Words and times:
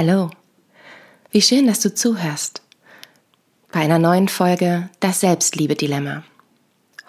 Hallo, 0.00 0.30
wie 1.32 1.42
schön, 1.42 1.66
dass 1.66 1.80
du 1.80 1.92
zuhörst. 1.92 2.62
Bei 3.72 3.80
einer 3.80 3.98
neuen 3.98 4.28
Folge 4.28 4.88
Das 5.00 5.18
Selbstliebe-Dilemma. 5.18 6.22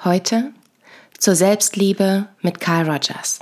Heute 0.04 0.54
zur 1.16 1.36
Selbstliebe 1.36 2.26
mit 2.42 2.60
Carl 2.60 2.90
Rogers. 2.90 3.42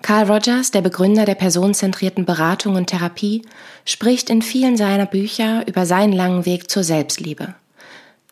Carl 0.00 0.32
Rogers, 0.32 0.70
der 0.70 0.80
Begründer 0.80 1.26
der 1.26 1.34
personenzentrierten 1.34 2.24
Beratung 2.24 2.76
und 2.76 2.86
Therapie, 2.86 3.42
spricht 3.84 4.30
in 4.30 4.40
vielen 4.40 4.78
seiner 4.78 5.04
Bücher 5.04 5.68
über 5.68 5.84
seinen 5.84 6.14
langen 6.14 6.46
Weg 6.46 6.70
zur 6.70 6.84
Selbstliebe. 6.84 7.54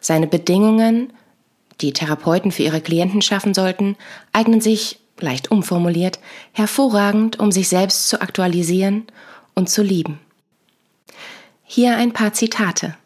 Seine 0.01 0.27
Bedingungen, 0.27 1.13
die 1.83 1.93
Therapeuten 1.93 2.53
für 2.53 2.63
ihre 2.63 2.81
Klienten 2.81 3.21
schaffen 3.21 3.53
sollten, 3.53 3.97
eignen 4.33 4.63
sich, 4.63 4.99
leicht 5.21 5.51
umformuliert, 5.51 6.21
hervorragend, 6.53 7.39
um 7.39 7.53
sich 7.53 7.69
selbst 7.69 8.09
zu 8.09 8.23
aktualisieren 8.23 9.07
und 9.55 9.69
zu 9.69 9.83
lieben. 9.83 10.21
Hier 11.63 11.97
ein 11.97 12.13
paar 12.13 12.33
Zitate. 12.33 12.97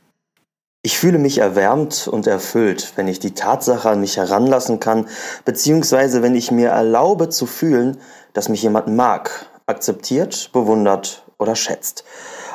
Ich 0.83 0.99
fühle 0.99 1.19
mich 1.19 1.39
erwärmt 1.39 2.09
und 2.09 2.27
erfüllt, 2.27 2.93
wenn 2.97 3.09
ich 3.09 3.19
die 3.19 3.35
Tatsache 3.35 3.91
an 3.91 4.01
mich 4.01 4.17
heranlassen 4.17 4.81
kann, 4.81 5.09
beziehungsweise 5.45 6.23
wenn 6.23 6.35
ich 6.35 6.51
mir 6.51 6.69
erlaube 6.69 7.29
zu 7.29 7.47
fühlen, 7.47 7.99
dass 8.33 8.49
mich 8.49 8.63
jemand 8.63 8.89
mag, 8.89 9.47
akzeptiert, 9.67 10.51
bewundert 10.53 11.25
oder 11.39 11.57
schätzt. 11.57 12.05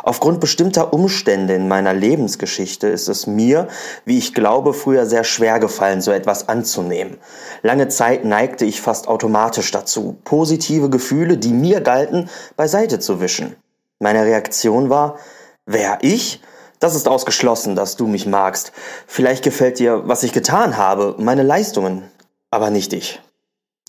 Aufgrund 0.04 0.42
bestimmter 0.42 0.94
Umstände 0.94 1.54
in 1.54 1.70
meiner 1.70 1.94
Lebensgeschichte 1.94 2.88
ist 2.88 3.08
es 3.08 3.26
mir, 3.26 3.70
wie 4.04 4.18
ich 4.18 4.34
glaube, 4.34 4.74
früher 4.74 5.06
sehr 5.06 5.24
schwer 5.24 5.60
gefallen, 5.60 6.02
so 6.02 6.12
etwas 6.12 6.50
anzunehmen. 6.50 7.18
Lange 7.62 7.88
Zeit 7.88 8.26
neigte 8.26 8.66
ich 8.66 8.82
fast 8.82 9.08
automatisch 9.08 9.72
dazu, 9.72 10.18
positive 10.26 10.90
Gefühle, 10.90 11.38
die 11.38 11.54
mir 11.54 11.80
galten, 11.80 12.30
beiseite 12.58 13.00
zu 13.00 13.22
wischen. 13.22 13.56
Meine 14.04 14.26
Reaktion 14.26 14.90
war, 14.90 15.18
wer 15.66 16.00
ich? 16.02 16.42
Das 16.82 16.94
ist 16.94 17.08
ausgeschlossen, 17.08 17.78
dass 17.78 17.96
du 17.96 18.06
mich 18.06 18.26
magst. 18.26 18.74
Vielleicht 19.08 19.46
gefällt 19.46 19.80
dir, 19.80 20.06
was 20.10 20.24
ich 20.24 20.34
getan 20.34 20.76
habe, 20.76 21.16
meine 21.20 21.42
Leistungen, 21.42 22.04
aber 22.52 22.70
nicht 22.70 22.92
ich. 22.92 23.22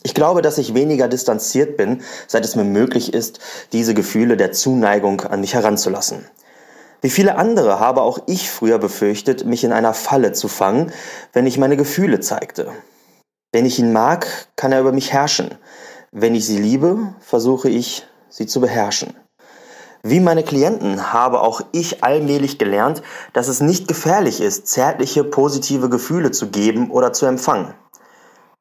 Ich 0.05 0.15
glaube, 0.15 0.41
dass 0.41 0.59
ich 0.59 0.73
weniger 0.73 1.09
distanziert 1.09 1.77
bin, 1.77 2.01
seit 2.29 2.45
es 2.45 2.55
mir 2.55 2.62
möglich 2.62 3.12
ist, 3.12 3.41
diese 3.73 3.92
Gefühle 3.92 4.37
der 4.37 4.53
Zuneigung 4.53 5.23
an 5.23 5.41
mich 5.41 5.55
heranzulassen. 5.55 6.25
Wie 7.01 7.11
viele 7.11 7.35
andere 7.35 7.81
habe 7.81 8.03
auch 8.03 8.20
ich 8.29 8.48
früher 8.48 8.79
befürchtet, 8.79 9.45
mich 9.45 9.65
in 9.65 9.73
einer 9.73 9.95
Falle 9.95 10.31
zu 10.31 10.47
fangen, 10.47 10.92
wenn 11.33 11.48
ich 11.48 11.59
meine 11.59 11.77
Gefühle 11.77 12.20
zeigte. 12.20 12.70
Wenn 13.51 13.67
ich 13.67 13.81
ihn 13.81 13.92
mag, 13.92 14.29
kann 14.55 14.70
er 14.70 14.79
über 14.79 14.92
mich 14.92 15.12
herrschen. 15.12 15.59
Wenn 16.12 16.37
ich 16.37 16.47
sie 16.47 16.59
liebe, 16.59 17.17
versuche 17.19 17.69
ich, 17.69 18.07
sie 18.29 18.47
zu 18.47 18.61
beherrschen. 18.61 19.17
Wie 20.07 20.21
meine 20.21 20.43
Klienten 20.43 21.15
habe 21.15 21.41
auch 21.41 21.63
ich 21.73 22.05
allmählich 22.05 22.59
gelernt, 22.59 23.01
dass 23.33 23.49
es 23.49 23.63
nicht 23.63 23.89
gefährlich 23.89 24.43
ist, 24.43 24.67
zärtliche, 24.67 25.25
positive 25.25 25.89
Gefühle 25.89 26.31
zu 26.31 26.51
geben 26.51 26.91
oder 26.91 27.15
zu 27.15 27.25
empfangen. 27.25 27.73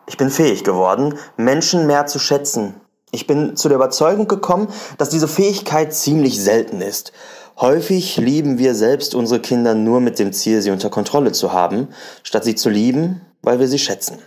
Ich 0.08 0.16
bin 0.16 0.30
fähig 0.30 0.64
geworden, 0.64 1.16
Menschen 1.36 1.86
mehr 1.86 2.06
zu 2.06 2.18
schätzen. 2.18 2.76
Ich 3.12 3.28
bin 3.28 3.58
zu 3.58 3.68
der 3.68 3.76
Überzeugung 3.76 4.30
gekommen, 4.30 4.70
dass 4.98 5.10
diese 5.10 5.28
Fähigkeit 5.28 5.94
ziemlich 5.94 6.42
selten 6.42 6.80
ist. 6.80 7.12
Häufig 7.60 8.16
lieben 8.16 8.58
wir 8.58 8.74
selbst 8.74 9.14
unsere 9.14 9.42
Kinder 9.42 9.76
nur 9.76 10.00
mit 10.00 10.20
dem 10.20 10.32
Ziel, 10.32 10.62
sie 10.62 10.72
unter 10.72 10.90
Kontrolle 10.90 11.34
zu 11.34 11.52
haben, 11.52 11.90
statt 12.24 12.46
sie 12.46 12.56
zu 12.56 12.70
lieben, 12.70 13.20
weil 13.42 13.60
wir 13.60 13.68
sie 13.68 13.80
schätzen. 13.80 14.18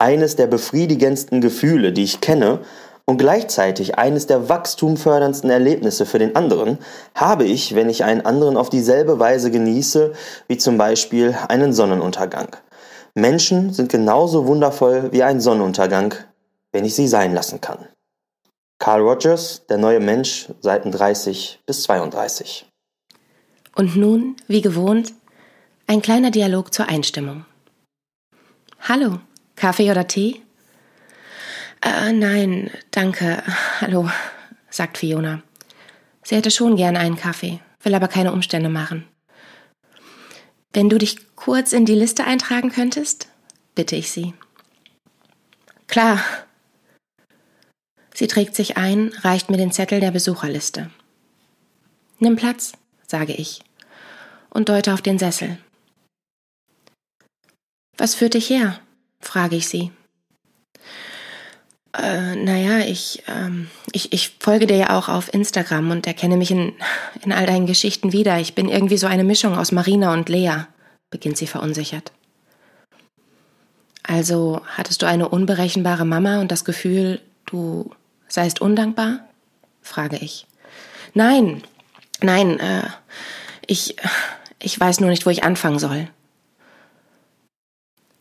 Eines 0.00 0.34
der 0.34 0.48
befriedigendsten 0.48 1.40
Gefühle, 1.40 1.92
die 1.92 2.02
ich 2.02 2.20
kenne, 2.20 2.60
und 3.06 3.18
gleichzeitig 3.18 3.98
eines 3.98 4.26
der 4.26 4.48
wachstumförderndsten 4.48 5.50
Erlebnisse 5.50 6.06
für 6.06 6.18
den 6.18 6.36
anderen 6.36 6.78
habe 7.14 7.44
ich, 7.44 7.74
wenn 7.74 7.90
ich 7.90 8.04
einen 8.04 8.24
anderen 8.24 8.56
auf 8.56 8.70
dieselbe 8.70 9.18
Weise 9.18 9.50
genieße, 9.50 10.12
wie 10.48 10.56
zum 10.56 10.78
Beispiel 10.78 11.36
einen 11.48 11.72
Sonnenuntergang. 11.72 12.56
Menschen 13.14 13.72
sind 13.72 13.90
genauso 13.90 14.46
wundervoll 14.46 15.12
wie 15.12 15.22
ein 15.22 15.40
Sonnenuntergang, 15.40 16.14
wenn 16.72 16.84
ich 16.84 16.94
sie 16.94 17.06
sein 17.06 17.34
lassen 17.34 17.60
kann. 17.60 17.86
Carl 18.78 19.02
Rogers, 19.02 19.66
Der 19.68 19.78
neue 19.78 20.00
Mensch, 20.00 20.48
Seiten 20.60 20.90
30 20.90 21.60
bis 21.64 21.82
32. 21.84 22.66
Und 23.76 23.96
nun, 23.96 24.36
wie 24.48 24.62
gewohnt, 24.62 25.12
ein 25.86 26.02
kleiner 26.02 26.30
Dialog 26.30 26.72
zur 26.72 26.88
Einstimmung. 26.88 27.44
Hallo, 28.80 29.20
Kaffee 29.56 29.90
oder 29.90 30.06
Tee? 30.06 30.43
Äh, 31.84 32.12
nein, 32.12 32.70
danke. 32.90 33.42
Hallo, 33.80 34.10
sagt 34.70 34.98
Fiona. 34.98 35.42
Sie 36.22 36.34
hätte 36.34 36.50
schon 36.50 36.76
gern 36.76 36.96
einen 36.96 37.16
Kaffee, 37.16 37.60
will 37.82 37.94
aber 37.94 38.08
keine 38.08 38.32
Umstände 38.32 38.70
machen. 38.70 39.06
Wenn 40.72 40.88
du 40.88 40.96
dich 40.96 41.36
kurz 41.36 41.74
in 41.74 41.84
die 41.84 41.94
Liste 41.94 42.24
eintragen 42.24 42.70
könntest, 42.70 43.28
bitte 43.74 43.96
ich 43.96 44.10
sie. 44.10 44.32
Klar. 45.86 46.24
Sie 48.14 48.28
trägt 48.28 48.54
sich 48.54 48.78
ein, 48.78 49.12
reicht 49.20 49.50
mir 49.50 49.58
den 49.58 49.72
Zettel 49.72 50.00
der 50.00 50.10
Besucherliste. 50.10 50.90
Nimm 52.18 52.36
Platz, 52.36 52.72
sage 53.06 53.34
ich 53.34 53.60
und 54.48 54.68
deute 54.70 54.94
auf 54.94 55.02
den 55.02 55.18
Sessel. 55.18 55.58
Was 57.98 58.14
führt 58.14 58.34
dich 58.34 58.48
her? 58.48 58.80
frage 59.20 59.56
ich 59.56 59.68
sie. 59.68 59.90
Äh, 61.96 62.34
naja, 62.34 62.80
ich, 62.80 63.22
ähm, 63.28 63.68
ich, 63.92 64.12
ich 64.12 64.36
folge 64.40 64.66
dir 64.66 64.76
ja 64.76 64.98
auch 64.98 65.08
auf 65.08 65.32
Instagram 65.32 65.90
und 65.90 66.06
erkenne 66.06 66.36
mich 66.36 66.50
in, 66.50 66.72
in 67.22 67.32
all 67.32 67.46
deinen 67.46 67.66
Geschichten 67.66 68.12
wieder. 68.12 68.38
Ich 68.40 68.54
bin 68.54 68.68
irgendwie 68.68 68.98
so 68.98 69.06
eine 69.06 69.24
Mischung 69.24 69.56
aus 69.56 69.70
Marina 69.70 70.12
und 70.12 70.28
Lea, 70.28 70.66
beginnt 71.10 71.36
sie 71.36 71.46
verunsichert. 71.46 72.12
Also 74.02 74.60
hattest 74.76 75.02
du 75.02 75.06
eine 75.06 75.28
unberechenbare 75.28 76.04
Mama 76.04 76.40
und 76.40 76.50
das 76.50 76.64
Gefühl, 76.64 77.20
du 77.46 77.90
seist 78.28 78.60
undankbar? 78.60 79.20
frage 79.80 80.16
ich. 80.16 80.46
Nein, 81.14 81.62
nein, 82.20 82.58
äh, 82.58 82.88
ich, 83.66 83.96
ich 84.58 84.78
weiß 84.78 85.00
nur 85.00 85.10
nicht, 85.10 85.26
wo 85.26 85.30
ich 85.30 85.44
anfangen 85.44 85.78
soll. 85.78 86.08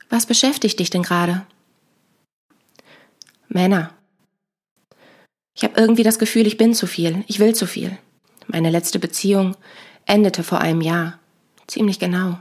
Was 0.10 0.28
beschäftigt 0.28 0.80
dich 0.80 0.92
denn 0.92 1.04
gerade? 1.04 1.46
Männer. 3.54 3.94
Ich 5.56 5.64
habe 5.64 5.80
irgendwie 5.80 6.04
das 6.04 6.20
Gefühl, 6.20 6.48
ich 6.48 6.58
bin 6.58 6.74
zu 6.74 6.88
viel, 6.88 7.24
ich 7.28 7.40
will 7.40 7.54
zu 7.54 7.68
viel. 7.68 7.98
Meine 8.48 8.72
letzte 8.72 9.00
Beziehung 9.00 9.56
endete 10.06 10.44
vor 10.44 10.60
einem 10.60 10.82
Jahr. 10.82 11.20
Ziemlich 11.68 12.00
genau. 12.00 12.40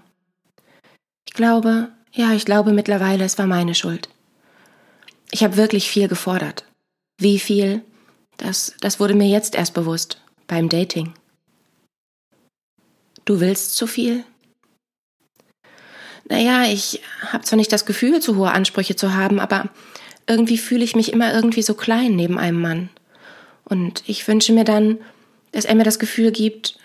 Ich 1.28 1.34
glaube, 1.34 1.92
ja, 2.12 2.32
ich 2.32 2.44
glaube 2.44 2.72
mittlerweile, 2.72 3.24
es 3.24 3.38
war 3.38 3.46
meine 3.46 3.74
Schuld. 3.74 4.08
Ich 5.30 5.44
habe 5.44 5.56
wirklich 5.56 5.88
viel 5.88 6.08
gefordert. 6.08 6.64
Wie 7.18 7.38
viel? 7.38 7.82
Das, 8.36 8.74
das 8.80 8.98
wurde 8.98 9.14
mir 9.14 9.28
jetzt 9.28 9.54
erst 9.54 9.74
bewusst, 9.74 10.20
beim 10.46 10.68
Dating. 10.68 11.14
Du 13.24 13.40
willst 13.40 13.76
zu 13.76 13.86
viel? 13.86 14.24
Naja, 16.28 16.64
ich 16.64 17.00
habe 17.28 17.44
zwar 17.44 17.56
nicht 17.56 17.72
das 17.72 17.86
Gefühl, 17.86 18.20
zu 18.20 18.36
hohe 18.36 18.50
Ansprüche 18.50 18.96
zu 18.96 19.14
haben, 19.14 19.38
aber 19.38 19.68
irgendwie 20.26 20.58
fühle 20.58 20.84
ich 20.84 20.96
mich 20.96 21.12
immer 21.12 21.32
irgendwie 21.32 21.62
so 21.62 21.74
klein 21.74 22.16
neben 22.16 22.38
einem 22.38 22.60
Mann. 22.60 22.90
Und 23.64 24.02
ich 24.06 24.26
wünsche 24.28 24.52
mir 24.52 24.64
dann, 24.64 24.98
dass 25.52 25.64
er 25.64 25.74
mir 25.74 25.84
das 25.84 25.98
Gefühl 25.98 26.32
gibt, 26.32 26.78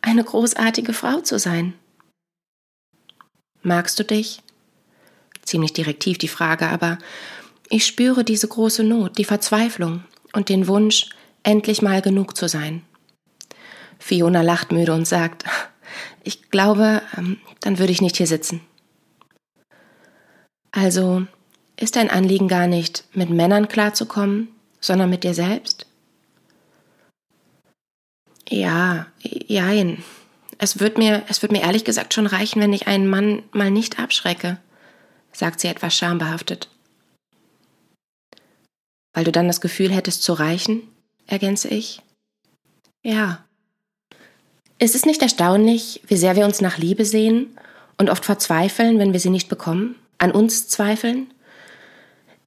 eine 0.00 0.24
großartige 0.24 0.92
Frau 0.92 1.20
zu 1.20 1.38
sein. 1.38 1.74
Magst 3.62 3.98
du 3.98 4.04
dich? 4.04 4.40
Ziemlich 5.42 5.72
direktiv 5.72 6.18
die 6.18 6.28
Frage, 6.28 6.68
aber 6.68 6.98
ich 7.70 7.86
spüre 7.86 8.24
diese 8.24 8.48
große 8.48 8.82
Not, 8.82 9.18
die 9.18 9.24
Verzweiflung 9.24 10.04
und 10.32 10.48
den 10.48 10.68
Wunsch, 10.68 11.10
endlich 11.42 11.82
mal 11.82 12.02
genug 12.02 12.36
zu 12.36 12.48
sein. 12.48 12.82
Fiona 13.98 14.42
lacht 14.42 14.72
müde 14.72 14.94
und 14.94 15.06
sagt, 15.06 15.44
ich 16.24 16.50
glaube, 16.50 17.02
ähm, 17.16 17.38
dann 17.60 17.78
würde 17.78 17.92
ich 17.92 18.00
nicht 18.00 18.16
hier 18.16 18.26
sitzen. 18.26 18.60
Also, 20.70 21.26
ist 21.78 21.96
dein 21.96 22.10
Anliegen 22.10 22.48
gar 22.48 22.66
nicht, 22.66 23.04
mit 23.14 23.30
Männern 23.30 23.68
klarzukommen, 23.68 24.48
sondern 24.80 25.10
mit 25.10 25.24
dir 25.24 25.34
selbst? 25.34 25.86
Ja, 28.48 29.06
jein. 29.20 30.02
Es 30.58 30.80
wird 30.80 30.98
mir, 30.98 31.22
es 31.28 31.42
wird 31.42 31.52
mir 31.52 31.62
ehrlich 31.62 31.84
gesagt 31.84 32.14
schon 32.14 32.26
reichen, 32.26 32.60
wenn 32.60 32.72
ich 32.72 32.88
einen 32.88 33.06
Mann 33.06 33.42
mal 33.52 33.70
nicht 33.70 34.00
abschrecke, 34.00 34.58
sagt 35.32 35.60
sie 35.60 35.68
etwas 35.68 35.94
schambehaftet. 35.94 36.68
Weil 39.12 39.24
du 39.24 39.32
dann 39.32 39.46
das 39.46 39.60
Gefühl 39.60 39.92
hättest 39.92 40.22
zu 40.22 40.32
reichen, 40.32 40.82
ergänze 41.26 41.68
ich. 41.68 42.00
Ja. 43.04 43.44
Ist 44.80 44.94
es 44.94 45.06
nicht 45.06 45.22
erstaunlich, 45.22 46.02
wie 46.06 46.16
sehr 46.16 46.34
wir 46.34 46.44
uns 46.44 46.60
nach 46.60 46.78
Liebe 46.78 47.04
sehen 47.04 47.56
und 47.96 48.10
oft 48.10 48.24
verzweifeln, 48.24 48.98
wenn 48.98 49.12
wir 49.12 49.20
sie 49.20 49.30
nicht 49.30 49.48
bekommen, 49.48 49.96
an 50.18 50.32
uns 50.32 50.68
zweifeln? 50.68 51.32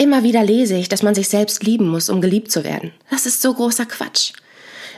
Immer 0.02 0.24
wieder 0.24 0.44
lese 0.44 0.76
ich, 0.76 0.90
dass 0.90 1.04
man 1.04 1.14
sich 1.14 1.30
selbst 1.30 1.64
lieben 1.64 1.88
muss, 1.88 2.10
um 2.10 2.22
geliebt 2.22 2.52
zu 2.52 2.64
werden. 2.64 2.92
Das 3.12 3.28
ist 3.28 3.40
so 3.40 3.54
großer 3.54 3.86
Quatsch. 3.86 4.34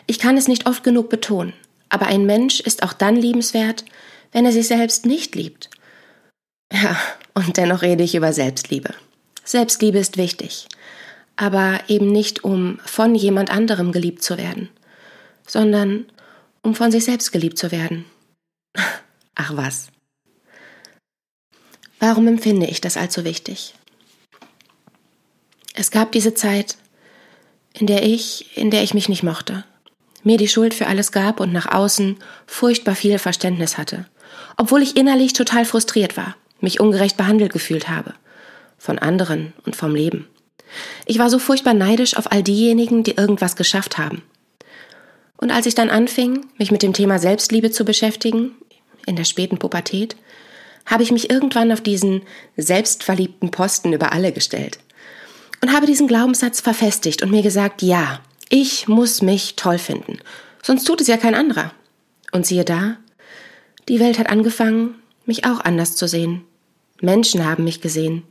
Ich 0.08 0.18
kann 0.18 0.38
es 0.38 0.48
nicht 0.48 0.66
oft 0.66 0.82
genug 0.82 1.10
betonen, 1.10 1.52
aber 1.90 2.06
ein 2.06 2.26
Mensch 2.26 2.62
ist 2.62 2.84
auch 2.84 2.94
dann 2.94 3.18
liebenswert, 3.18 3.84
wenn 4.32 4.46
er 4.46 4.54
sich 4.54 4.66
selbst 4.66 5.06
nicht 5.06 5.36
liebt. 5.36 5.70
Ja, 6.72 6.98
und 7.34 7.58
dennoch 7.58 7.82
rede 7.82 8.02
ich 8.02 8.16
über 8.16 8.32
Selbstliebe. 8.32 8.94
Selbstliebe 9.44 9.98
ist 9.98 10.16
wichtig, 10.16 10.70
aber 11.36 11.82
eben 11.90 12.10
nicht, 12.10 12.46
um 12.46 12.80
von 12.86 13.14
jemand 13.14 13.52
anderem 13.52 13.92
geliebt 13.92 14.24
zu 14.24 14.38
werden, 14.38 14.70
sondern 15.46 16.06
um 16.62 16.76
von 16.76 16.94
sich 16.94 17.04
selbst 17.04 17.34
geliebt 17.34 17.58
zu 17.58 17.74
werden. 17.74 18.06
Ach 19.36 19.52
was. 19.58 19.88
Warum 22.00 22.26
empfinde 22.26 22.68
ich 22.68 22.80
das 22.80 22.96
allzu 22.96 23.26
wichtig? 23.26 23.74
Es 25.75 25.90
gab 25.90 26.12
diese 26.12 26.36
Zeit, 26.36 26.78
in 27.74 27.88
der 27.88 28.04
ich, 28.04 28.56
in 28.56 28.70
der 28.70 28.84
ich 28.84 28.94
mich 28.94 29.10
nicht 29.10 29.24
mochte, 29.24 29.66
mir 30.24 30.38
die 30.38 30.48
Schuld 30.48 30.75
für 30.75 30.86
alles 30.86 31.12
gab 31.12 31.40
und 31.40 31.52
nach 31.52 31.66
außen 31.66 32.18
furchtbar 32.46 32.96
viel 32.96 33.18
Verständnis 33.18 33.78
hatte, 33.80 34.06
obwohl 34.56 34.84
ich 34.84 34.96
innerlich 34.96 35.34
total 35.34 35.66
frustriert 35.66 36.16
war, 36.16 36.36
mich 36.62 36.80
ungerecht 36.80 37.18
behandelt 37.18 37.52
gefühlt 37.52 37.90
habe, 37.90 38.14
von 38.78 39.00
anderen 39.00 39.54
und 39.66 39.75
vom 39.75 39.96
Leben. 39.96 40.28
Ich 41.08 41.18
war 41.18 41.31
so 41.31 41.40
furchtbar 41.40 41.74
neidisch 41.74 42.16
auf 42.18 42.31
all 42.31 42.44
diejenigen, 42.44 43.04
die 43.04 43.18
irgendwas 43.18 43.56
geschafft 43.56 43.98
haben. 43.98 44.22
Und 45.38 45.50
als 45.50 45.66
ich 45.66 45.74
dann 45.74 45.90
anfing, 45.90 46.46
mich 46.58 46.72
mit 46.72 46.84
dem 46.84 46.94
Thema 46.94 47.18
Selbstliebe 47.18 47.72
zu 47.72 47.84
beschäftigen, 47.84 48.52
in 49.08 49.16
der 49.16 49.26
späten 49.26 49.58
Pubertät, 49.58 50.16
habe 50.86 51.02
ich 51.02 51.12
mich 51.12 51.31
irgendwann 51.31 51.72
auf 51.72 51.81
diesen 51.81 52.22
selbstverliebten 52.58 53.50
Posten 53.50 53.92
über 53.92 54.14
alle 54.14 54.31
gestellt 54.31 54.78
und 55.63 55.71
habe 55.71 55.86
diesen 55.86 56.10
Glaubenssatz 56.10 56.60
verfestigt 56.60 57.24
und 57.24 57.31
mir 57.31 57.42
gesagt, 57.42 57.81
ja, 57.81 58.19
ich 58.50 58.89
muss 58.89 59.21
mich 59.21 59.56
toll 59.56 59.77
finden, 59.77 60.19
sonst 60.62 60.83
tut 60.83 61.00
es 61.00 61.07
ja 61.07 61.15
kein 61.15 61.36
anderer. 61.36 61.71
Und 62.33 62.45
siehe 62.45 62.65
da, 62.65 62.98
die 63.88 64.01
Welt 64.01 64.19
hat 64.19 64.30
angefangen, 64.30 64.95
mich 65.25 65.45
auch 65.45 65.62
anders 65.62 65.95
zu 65.95 66.06
sehen. 66.06 66.44
Menschen 67.00 67.45
haben 67.45 67.63
mich 67.63 67.80
gesehen, 67.80 68.24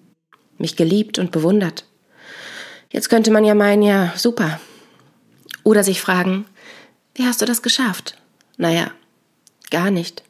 mich 0.58 0.76
geliebt 0.76 1.19
und 1.19 1.31
bewundert. 1.31 1.87
Jetzt 2.90 3.08
könnte 3.08 3.31
man 3.31 3.46
ja 3.46 3.55
meinen, 3.55 3.82
ja, 3.82 4.12
super. 4.14 4.61
Oder 5.64 5.85
sich 5.85 6.02
fragen, 6.02 6.44
wie 7.14 7.25
hast 7.25 7.40
du 7.40 7.46
das 7.46 7.62
geschafft? 7.62 8.19
Naja, 8.58 8.90
gar 9.70 9.90
nicht. 9.90 10.23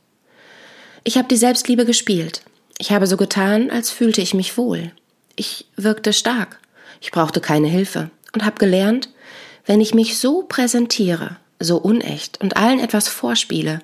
Ich 1.03 1.19
habe 1.19 1.27
die 1.27 1.37
Selbstliebe 1.37 1.85
gespielt. 1.85 2.43
Ich 2.79 2.93
habe 2.93 3.09
so 3.09 3.17
getan, 3.17 3.73
als 3.73 3.91
fühlte 3.91 4.21
ich 4.21 4.35
mich 4.35 4.57
wohl. 4.57 4.93
Ich 5.35 5.67
wirkte 5.75 6.13
stark. 6.13 6.62
Ich 7.03 7.11
brauchte 7.11 7.41
keine 7.41 7.67
Hilfe 7.67 8.11
und 8.33 8.45
habe 8.45 8.59
gelernt, 8.59 9.11
wenn 9.67 9.81
ich 9.81 9.93
mich 9.93 10.19
so 10.19 10.45
präsentiere, 10.45 11.37
so 11.59 11.77
unecht 11.77 12.41
und 12.41 12.57
allen 12.57 12.79
etwas 12.79 13.09
vorspiele, 13.09 13.81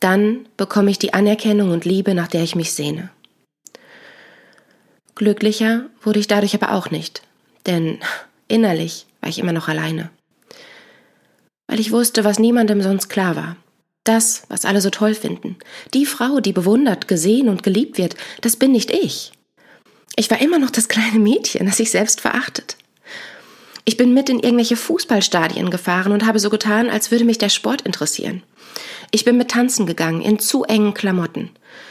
dann 0.00 0.48
bekomme 0.56 0.90
ich 0.90 0.98
die 0.98 1.14
Anerkennung 1.14 1.70
und 1.70 1.84
Liebe, 1.84 2.14
nach 2.14 2.26
der 2.26 2.42
ich 2.42 2.56
mich 2.56 2.72
sehne. 2.72 3.10
Glücklicher 5.14 5.86
wurde 6.02 6.18
ich 6.18 6.26
dadurch 6.26 6.54
aber 6.54 6.72
auch 6.72 6.90
nicht, 6.90 7.22
denn 7.66 8.00
innerlich 8.48 9.06
war 9.20 9.30
ich 9.30 9.38
immer 9.38 9.52
noch 9.52 9.68
alleine. 9.68 10.10
Weil 11.68 11.78
ich 11.78 11.92
wusste, 11.92 12.24
was 12.24 12.40
niemandem 12.40 12.82
sonst 12.82 13.08
klar 13.08 13.36
war. 13.36 13.56
Das, 14.02 14.42
was 14.48 14.64
alle 14.64 14.80
so 14.80 14.90
toll 14.90 15.14
finden. 15.14 15.56
Die 15.94 16.06
Frau, 16.06 16.40
die 16.40 16.52
bewundert, 16.52 17.06
gesehen 17.06 17.48
und 17.48 17.62
geliebt 17.62 17.98
wird, 17.98 18.16
das 18.40 18.56
bin 18.56 18.72
nicht 18.72 18.90
ich. 18.90 19.32
Ich 20.16 20.30
war 20.30 20.40
immer 20.40 20.58
noch 20.58 20.70
das 20.70 20.88
kleine 20.88 21.18
Mädchen, 21.18 21.66
das 21.66 21.78
sich 21.78 21.90
selbst 21.90 22.20
verachtet. 22.20 22.76
Ich 23.84 23.96
bin 23.96 24.14
mit 24.14 24.28
in 24.28 24.40
irgendwelche 24.40 24.76
Fußballstadien 24.76 25.70
gefahren 25.70 26.12
und 26.12 26.26
habe 26.26 26.38
so 26.38 26.50
getan, 26.50 26.88
als 26.88 27.10
würde 27.10 27.24
mich 27.24 27.38
der 27.38 27.48
Sport 27.48 27.82
interessieren. 27.82 28.42
Ich 29.10 29.24
bin 29.24 29.36
mit 29.36 29.50
tanzen 29.50 29.86
gegangen, 29.86 30.22
in 30.22 30.38
zu 30.38 30.64
engen 30.64 30.94
Klamotten. 30.94 31.50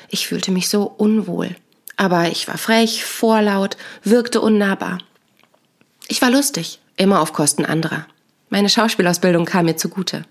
Ich 0.09 0.27
fühlte 0.27 0.51
mich 0.51 0.69
so 0.69 0.83
unwohl. 0.83 1.55
Aber 1.97 2.27
ich 2.29 2.47
war 2.47 2.57
frech, 2.57 3.03
vorlaut, 3.03 3.77
wirkte 4.03 4.41
unnahbar. 4.41 4.99
Ich 6.07 6.21
war 6.21 6.31
lustig, 6.31 6.79
immer 6.97 7.21
auf 7.21 7.33
Kosten 7.33 7.65
anderer. 7.65 8.07
Meine 8.49 8.69
Schauspielausbildung 8.69 9.45
kam 9.45 9.65
mir 9.65 9.77
zugute. 9.77 10.23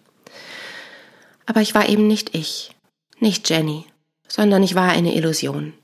Aber 1.46 1.60
ich 1.60 1.74
war 1.74 1.88
eben 1.88 2.06
nicht 2.06 2.34
ich, 2.34 2.72
nicht 3.18 3.48
Jenny, 3.48 3.84
sondern 4.28 4.62
ich 4.62 4.74
war 4.74 4.90
eine 4.90 5.14
Illusion. 5.14 5.74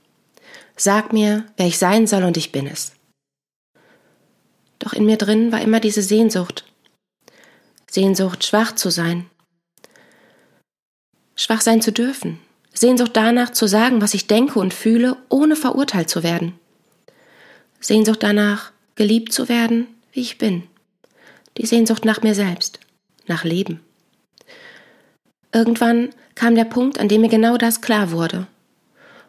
Sag 0.76 1.12
mir, 1.12 1.46
wer 1.56 1.66
ich 1.66 1.78
sein 1.78 2.06
soll 2.06 2.22
und 2.22 2.36
ich 2.36 2.52
bin 2.52 2.66
es. 2.66 2.92
Doch 4.78 4.92
in 4.92 5.06
mir 5.06 5.16
drin 5.16 5.50
war 5.50 5.62
immer 5.62 5.80
diese 5.80 6.02
Sehnsucht. 6.02 6.64
Sehnsucht, 7.90 8.44
schwach 8.44 8.74
zu 8.74 8.90
sein. 8.90 9.30
Schwach 11.34 11.62
sein 11.62 11.80
zu 11.80 11.92
dürfen. 11.92 12.38
Sehnsucht 12.74 13.12
danach 13.14 13.50
zu 13.50 13.66
sagen, 13.66 14.02
was 14.02 14.12
ich 14.12 14.26
denke 14.26 14.58
und 14.58 14.74
fühle, 14.74 15.16
ohne 15.30 15.56
verurteilt 15.56 16.10
zu 16.10 16.22
werden. 16.22 16.58
Sehnsucht 17.80 18.22
danach, 18.22 18.72
geliebt 18.96 19.32
zu 19.32 19.48
werden, 19.48 19.86
wie 20.12 20.20
ich 20.20 20.36
bin. 20.36 20.64
Die 21.56 21.66
Sehnsucht 21.66 22.04
nach 22.04 22.22
mir 22.22 22.34
selbst, 22.34 22.80
nach 23.26 23.44
Leben. 23.44 23.80
Irgendwann 25.52 26.10
kam 26.34 26.54
der 26.54 26.64
Punkt, 26.64 26.98
an 26.98 27.08
dem 27.08 27.22
mir 27.22 27.30
genau 27.30 27.56
das 27.56 27.80
klar 27.80 28.10
wurde. 28.10 28.46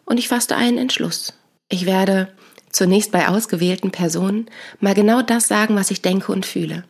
Und 0.07 0.17
ich 0.17 0.29
fasste 0.29 0.55
einen 0.55 0.77
Entschluss. 0.77 1.33
Ich 1.67 1.85
werde 1.85 2.29
zunächst 2.71 3.11
bei 3.11 3.27
ausgewählten 3.27 3.91
Personen 3.91 4.49
mal 4.79 4.93
genau 4.93 5.21
das 5.21 5.49
sagen, 5.49 5.75
was 5.75 5.91
ich 5.91 6.01
denke 6.01 6.31
und 6.31 6.45
fühle. 6.45 6.85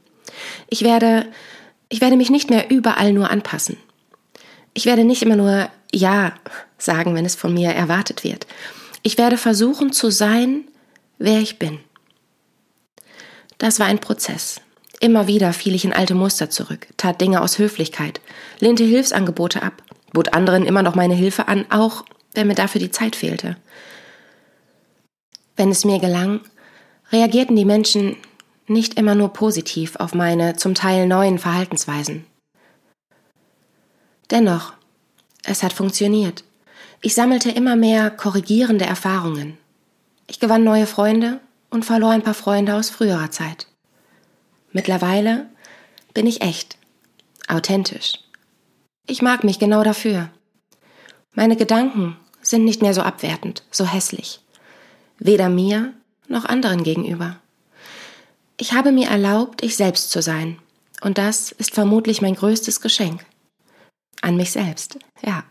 Ich 0.69 0.83
werde, 0.83 1.25
ich 1.89 1.99
werde 1.99 2.15
mich 2.15 2.29
nicht 2.29 2.51
mehr 2.51 2.69
überall 2.69 3.13
nur 3.13 3.31
anpassen. 3.31 3.77
Ich 4.75 4.85
werde 4.85 5.03
nicht 5.03 5.23
immer 5.23 5.35
nur 5.35 5.67
Ja 5.91 6.33
sagen, 6.77 7.15
wenn 7.15 7.25
es 7.25 7.33
von 7.33 7.55
mir 7.55 7.71
erwartet 7.71 8.23
wird. 8.23 8.45
Ich 9.01 9.17
werde 9.17 9.37
versuchen 9.37 9.91
zu 9.91 10.11
sein, 10.11 10.65
wer 11.17 11.39
ich 11.39 11.57
bin. 11.57 11.79
Das 13.57 13.79
war 13.79 13.87
ein 13.87 13.99
Prozess. 13.99 14.61
Immer 14.99 15.25
wieder 15.25 15.53
fiel 15.53 15.73
ich 15.73 15.85
in 15.85 15.93
alte 15.93 16.13
Muster 16.13 16.51
zurück, 16.51 16.85
tat 16.97 17.19
Dinge 17.19 17.41
aus 17.41 17.57
Höflichkeit, 17.57 18.21
lehnte 18.59 18.83
Hilfsangebote 18.83 19.63
ab, 19.63 19.81
bot 20.13 20.33
anderen 20.33 20.67
immer 20.67 20.83
noch 20.83 20.93
meine 20.93 21.15
Hilfe 21.15 21.47
an, 21.47 21.65
auch 21.71 22.05
wenn 22.37 22.47
mir 22.47 22.55
dafür 22.55 22.79
die 22.79 22.91
Zeit 22.91 23.15
fehlte. 23.15 23.57
Wenn 25.55 25.71
es 25.71 25.83
mir 25.83 25.99
gelang, 25.99 26.41
reagierten 27.11 27.55
die 27.55 27.65
Menschen 27.65 28.15
nicht 28.67 28.93
immer 28.93 29.15
nur 29.15 29.33
positiv 29.33 29.95
auf 29.95 30.13
meine 30.13 30.55
zum 30.55 30.75
Teil 30.75 31.07
neuen 31.07 31.39
Verhaltensweisen. 31.39 32.25
Dennoch, 34.29 34.73
es 35.43 35.63
hat 35.63 35.73
funktioniert. 35.73 36.43
Ich 37.01 37.15
sammelte 37.15 37.49
immer 37.49 37.75
mehr 37.75 38.11
korrigierende 38.11 38.85
Erfahrungen. 38.85 39.57
Ich 40.27 40.39
gewann 40.39 40.63
neue 40.63 40.85
Freunde 40.85 41.39
und 41.69 41.85
verlor 41.85 42.11
ein 42.11 42.23
paar 42.23 42.33
Freunde 42.33 42.75
aus 42.75 42.89
früherer 42.89 43.31
Zeit. 43.31 43.67
Mittlerweile 44.73 45.47
bin 46.13 46.27
ich 46.27 46.41
echt, 46.41 46.77
authentisch. 47.47 48.19
Ich 49.07 49.21
mag 49.21 49.43
mich 49.43 49.57
genau 49.57 49.83
dafür. 49.83 50.29
Meine 51.33 51.55
Gedanken 51.55 52.17
sind 52.49 52.63
nicht 52.63 52.81
mehr 52.81 52.93
so 52.93 53.01
abwertend, 53.01 53.63
so 53.71 53.85
hässlich 53.85 54.41
weder 55.19 55.49
mir 55.49 55.93
noch 56.27 56.45
anderen 56.45 56.83
gegenüber. 56.83 57.37
Ich 58.57 58.73
habe 58.73 58.91
mir 58.91 59.07
erlaubt, 59.09 59.63
ich 59.63 59.75
selbst 59.75 60.09
zu 60.11 60.21
sein, 60.21 60.59
und 61.01 61.17
das 61.17 61.51
ist 61.51 61.73
vermutlich 61.73 62.21
mein 62.21 62.35
größtes 62.35 62.81
Geschenk. 62.81 63.23
An 64.21 64.35
mich 64.35 64.51
selbst, 64.51 64.97
ja. 65.23 65.43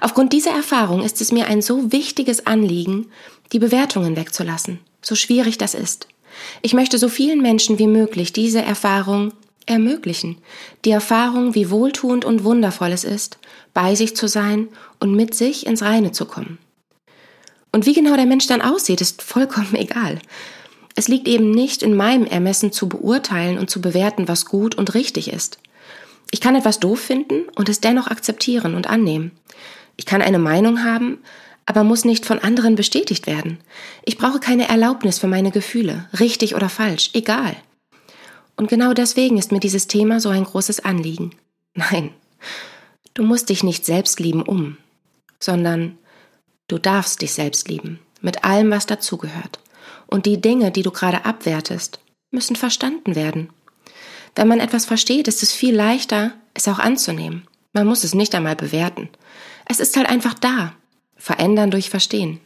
Aufgrund 0.00 0.32
dieser 0.32 0.52
Erfahrung 0.52 1.02
ist 1.02 1.20
es 1.20 1.32
mir 1.32 1.46
ein 1.46 1.62
so 1.62 1.92
wichtiges 1.92 2.46
Anliegen, 2.46 3.10
die 3.52 3.58
Bewertungen 3.58 4.16
wegzulassen, 4.16 4.80
so 5.00 5.14
schwierig 5.14 5.58
das 5.58 5.74
ist. 5.74 6.08
Ich 6.62 6.74
möchte 6.74 6.98
so 6.98 7.08
vielen 7.08 7.42
Menschen 7.42 7.78
wie 7.78 7.86
möglich 7.86 8.32
diese 8.32 8.62
Erfahrung 8.62 9.32
ermöglichen. 9.66 10.38
Die 10.84 10.90
Erfahrung, 10.90 11.54
wie 11.54 11.70
wohltuend 11.70 12.24
und 12.24 12.44
wundervoll 12.44 12.92
es 12.92 13.04
ist, 13.04 13.38
bei 13.74 13.94
sich 13.94 14.16
zu 14.16 14.28
sein 14.28 14.68
und 15.00 15.14
mit 15.14 15.34
sich 15.34 15.66
ins 15.66 15.82
Reine 15.82 16.12
zu 16.12 16.26
kommen. 16.26 16.58
Und 17.72 17.86
wie 17.86 17.94
genau 17.94 18.16
der 18.16 18.26
Mensch 18.26 18.46
dann 18.46 18.62
aussieht, 18.62 19.00
ist 19.00 19.22
vollkommen 19.22 19.74
egal. 19.74 20.18
Es 20.94 21.08
liegt 21.08 21.26
eben 21.26 21.50
nicht 21.50 21.82
in 21.82 21.96
meinem 21.96 22.26
Ermessen 22.26 22.70
zu 22.70 22.88
beurteilen 22.88 23.58
und 23.58 23.70
zu 23.70 23.80
bewerten, 23.80 24.28
was 24.28 24.44
gut 24.44 24.74
und 24.74 24.94
richtig 24.94 25.32
ist. 25.32 25.58
Ich 26.30 26.40
kann 26.40 26.54
etwas 26.54 26.80
doof 26.80 27.00
finden 27.00 27.44
und 27.54 27.68
es 27.68 27.80
dennoch 27.80 28.08
akzeptieren 28.08 28.74
und 28.74 28.88
annehmen. 28.88 29.32
Ich 29.96 30.06
kann 30.06 30.22
eine 30.22 30.38
Meinung 30.38 30.84
haben, 30.84 31.18
aber 31.66 31.84
muss 31.84 32.04
nicht 32.04 32.26
von 32.26 32.38
anderen 32.38 32.74
bestätigt 32.74 33.26
werden. 33.26 33.58
Ich 34.04 34.18
brauche 34.18 34.40
keine 34.40 34.68
Erlaubnis 34.68 35.18
für 35.18 35.26
meine 35.26 35.50
Gefühle, 35.50 36.08
richtig 36.18 36.54
oder 36.54 36.68
falsch, 36.68 37.10
egal. 37.14 37.56
Und 38.62 38.68
genau 38.68 38.92
deswegen 38.92 39.38
ist 39.38 39.50
mir 39.50 39.58
dieses 39.58 39.88
Thema 39.88 40.20
so 40.20 40.28
ein 40.28 40.44
großes 40.44 40.84
Anliegen. 40.84 41.32
Nein, 41.74 42.10
du 43.14 43.24
musst 43.24 43.48
dich 43.48 43.64
nicht 43.64 43.84
selbst 43.84 44.20
lieben 44.20 44.42
um, 44.42 44.76
sondern 45.40 45.98
Du 46.68 46.78
darfst 46.78 47.20
dich 47.20 47.34
selbst 47.34 47.68
lieben, 47.68 47.98
mit 48.20 48.44
allem, 48.44 48.70
was 48.70 48.86
dazugehört. 48.86 49.58
Und 50.06 50.24
die 50.24 50.40
Dinge, 50.40 50.70
die 50.70 50.82
du 50.82 50.90
gerade 50.90 51.26
abwertest, 51.26 52.00
müssen 52.30 52.56
verstanden 52.56 53.14
werden. 53.14 53.50
Wenn 54.34 54.48
man 54.48 54.58
etwas 54.58 54.86
versteht, 54.86 55.28
ist 55.28 55.42
es 55.42 55.52
viel 55.52 55.74
leichter, 55.74 56.32
es 56.54 56.68
auch 56.68 56.78
anzunehmen. 56.78 57.46
Man 57.74 57.86
muss 57.86 58.04
es 58.04 58.14
nicht 58.14 58.34
einmal 58.34 58.56
bewerten. 58.56 59.10
Es 59.66 59.80
ist 59.80 59.98
halt 59.98 60.08
einfach 60.08 60.32
da. 60.32 60.72
Verändern 61.16 61.70
durch 61.70 61.90
Verstehen. 61.90 62.40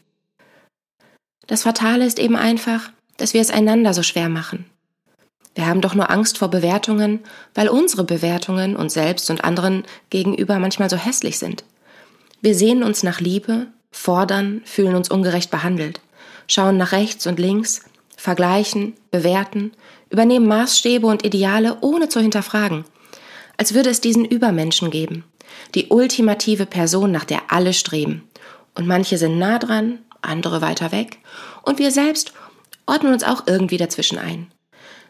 Das 1.46 1.62
Fatale 1.62 2.04
ist 2.04 2.18
eben 2.18 2.34
einfach, 2.34 2.90
dass 3.16 3.32
wir 3.32 3.40
es 3.40 3.50
einander 3.50 3.94
so 3.94 4.02
schwer 4.02 4.28
machen. 4.28 4.66
Wir 5.56 5.66
haben 5.66 5.80
doch 5.80 5.94
nur 5.94 6.10
Angst 6.10 6.36
vor 6.36 6.48
Bewertungen, 6.48 7.20
weil 7.54 7.68
unsere 7.68 8.04
Bewertungen 8.04 8.76
uns 8.76 8.92
selbst 8.92 9.30
und 9.30 9.42
anderen 9.42 9.84
gegenüber 10.10 10.58
manchmal 10.58 10.90
so 10.90 10.98
hässlich 10.98 11.38
sind. 11.38 11.64
Wir 12.42 12.54
sehnen 12.54 12.82
uns 12.82 13.02
nach 13.02 13.20
Liebe, 13.20 13.68
fordern, 13.90 14.60
fühlen 14.66 14.94
uns 14.94 15.10
ungerecht 15.10 15.50
behandelt, 15.50 16.02
schauen 16.46 16.76
nach 16.76 16.92
rechts 16.92 17.26
und 17.26 17.38
links, 17.38 17.80
vergleichen, 18.18 18.92
bewerten, 19.10 19.72
übernehmen 20.10 20.46
Maßstäbe 20.46 21.06
und 21.06 21.24
Ideale, 21.24 21.78
ohne 21.80 22.10
zu 22.10 22.20
hinterfragen, 22.20 22.84
als 23.56 23.72
würde 23.72 23.88
es 23.88 24.02
diesen 24.02 24.26
Übermenschen 24.26 24.90
geben, 24.90 25.24
die 25.74 25.86
ultimative 25.86 26.66
Person, 26.66 27.12
nach 27.12 27.24
der 27.24 27.50
alle 27.50 27.72
streben. 27.72 28.28
Und 28.74 28.86
manche 28.86 29.16
sind 29.16 29.38
nah 29.38 29.58
dran, 29.58 30.00
andere 30.20 30.60
weiter 30.60 30.92
weg, 30.92 31.16
und 31.62 31.78
wir 31.78 31.90
selbst 31.90 32.34
ordnen 32.84 33.14
uns 33.14 33.24
auch 33.24 33.44
irgendwie 33.46 33.78
dazwischen 33.78 34.18
ein. 34.18 34.48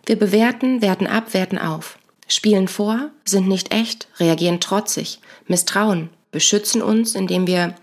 Wir 0.07 0.17
bewerten, 0.17 0.83
werten 0.83 1.09
ab, 1.09 1.35
werten 1.35 1.59
auf, 1.59 1.99
spielen 2.29 2.69
vor, 2.69 3.11
sind 3.25 3.49
nicht 3.49 3.75
echt, 3.75 4.07
reagieren 4.19 4.61
trotzig, 4.61 5.19
misstrauen, 5.49 6.11
beschützen 6.31 6.81
uns, 6.81 7.17
indem 7.17 7.49
wir 7.49 7.75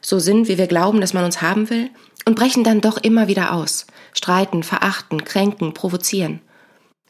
so 0.00 0.18
sind, 0.18 0.48
wie 0.48 0.56
wir 0.56 0.68
glauben, 0.68 1.02
dass 1.02 1.12
man 1.12 1.24
uns 1.24 1.42
haben 1.42 1.68
will, 1.68 1.90
und 2.24 2.34
brechen 2.34 2.64
dann 2.64 2.80
doch 2.80 2.96
immer 2.96 3.28
wieder 3.28 3.52
aus, 3.52 3.86
streiten, 4.14 4.62
verachten, 4.62 5.24
kränken, 5.24 5.74
provozieren. 5.74 6.40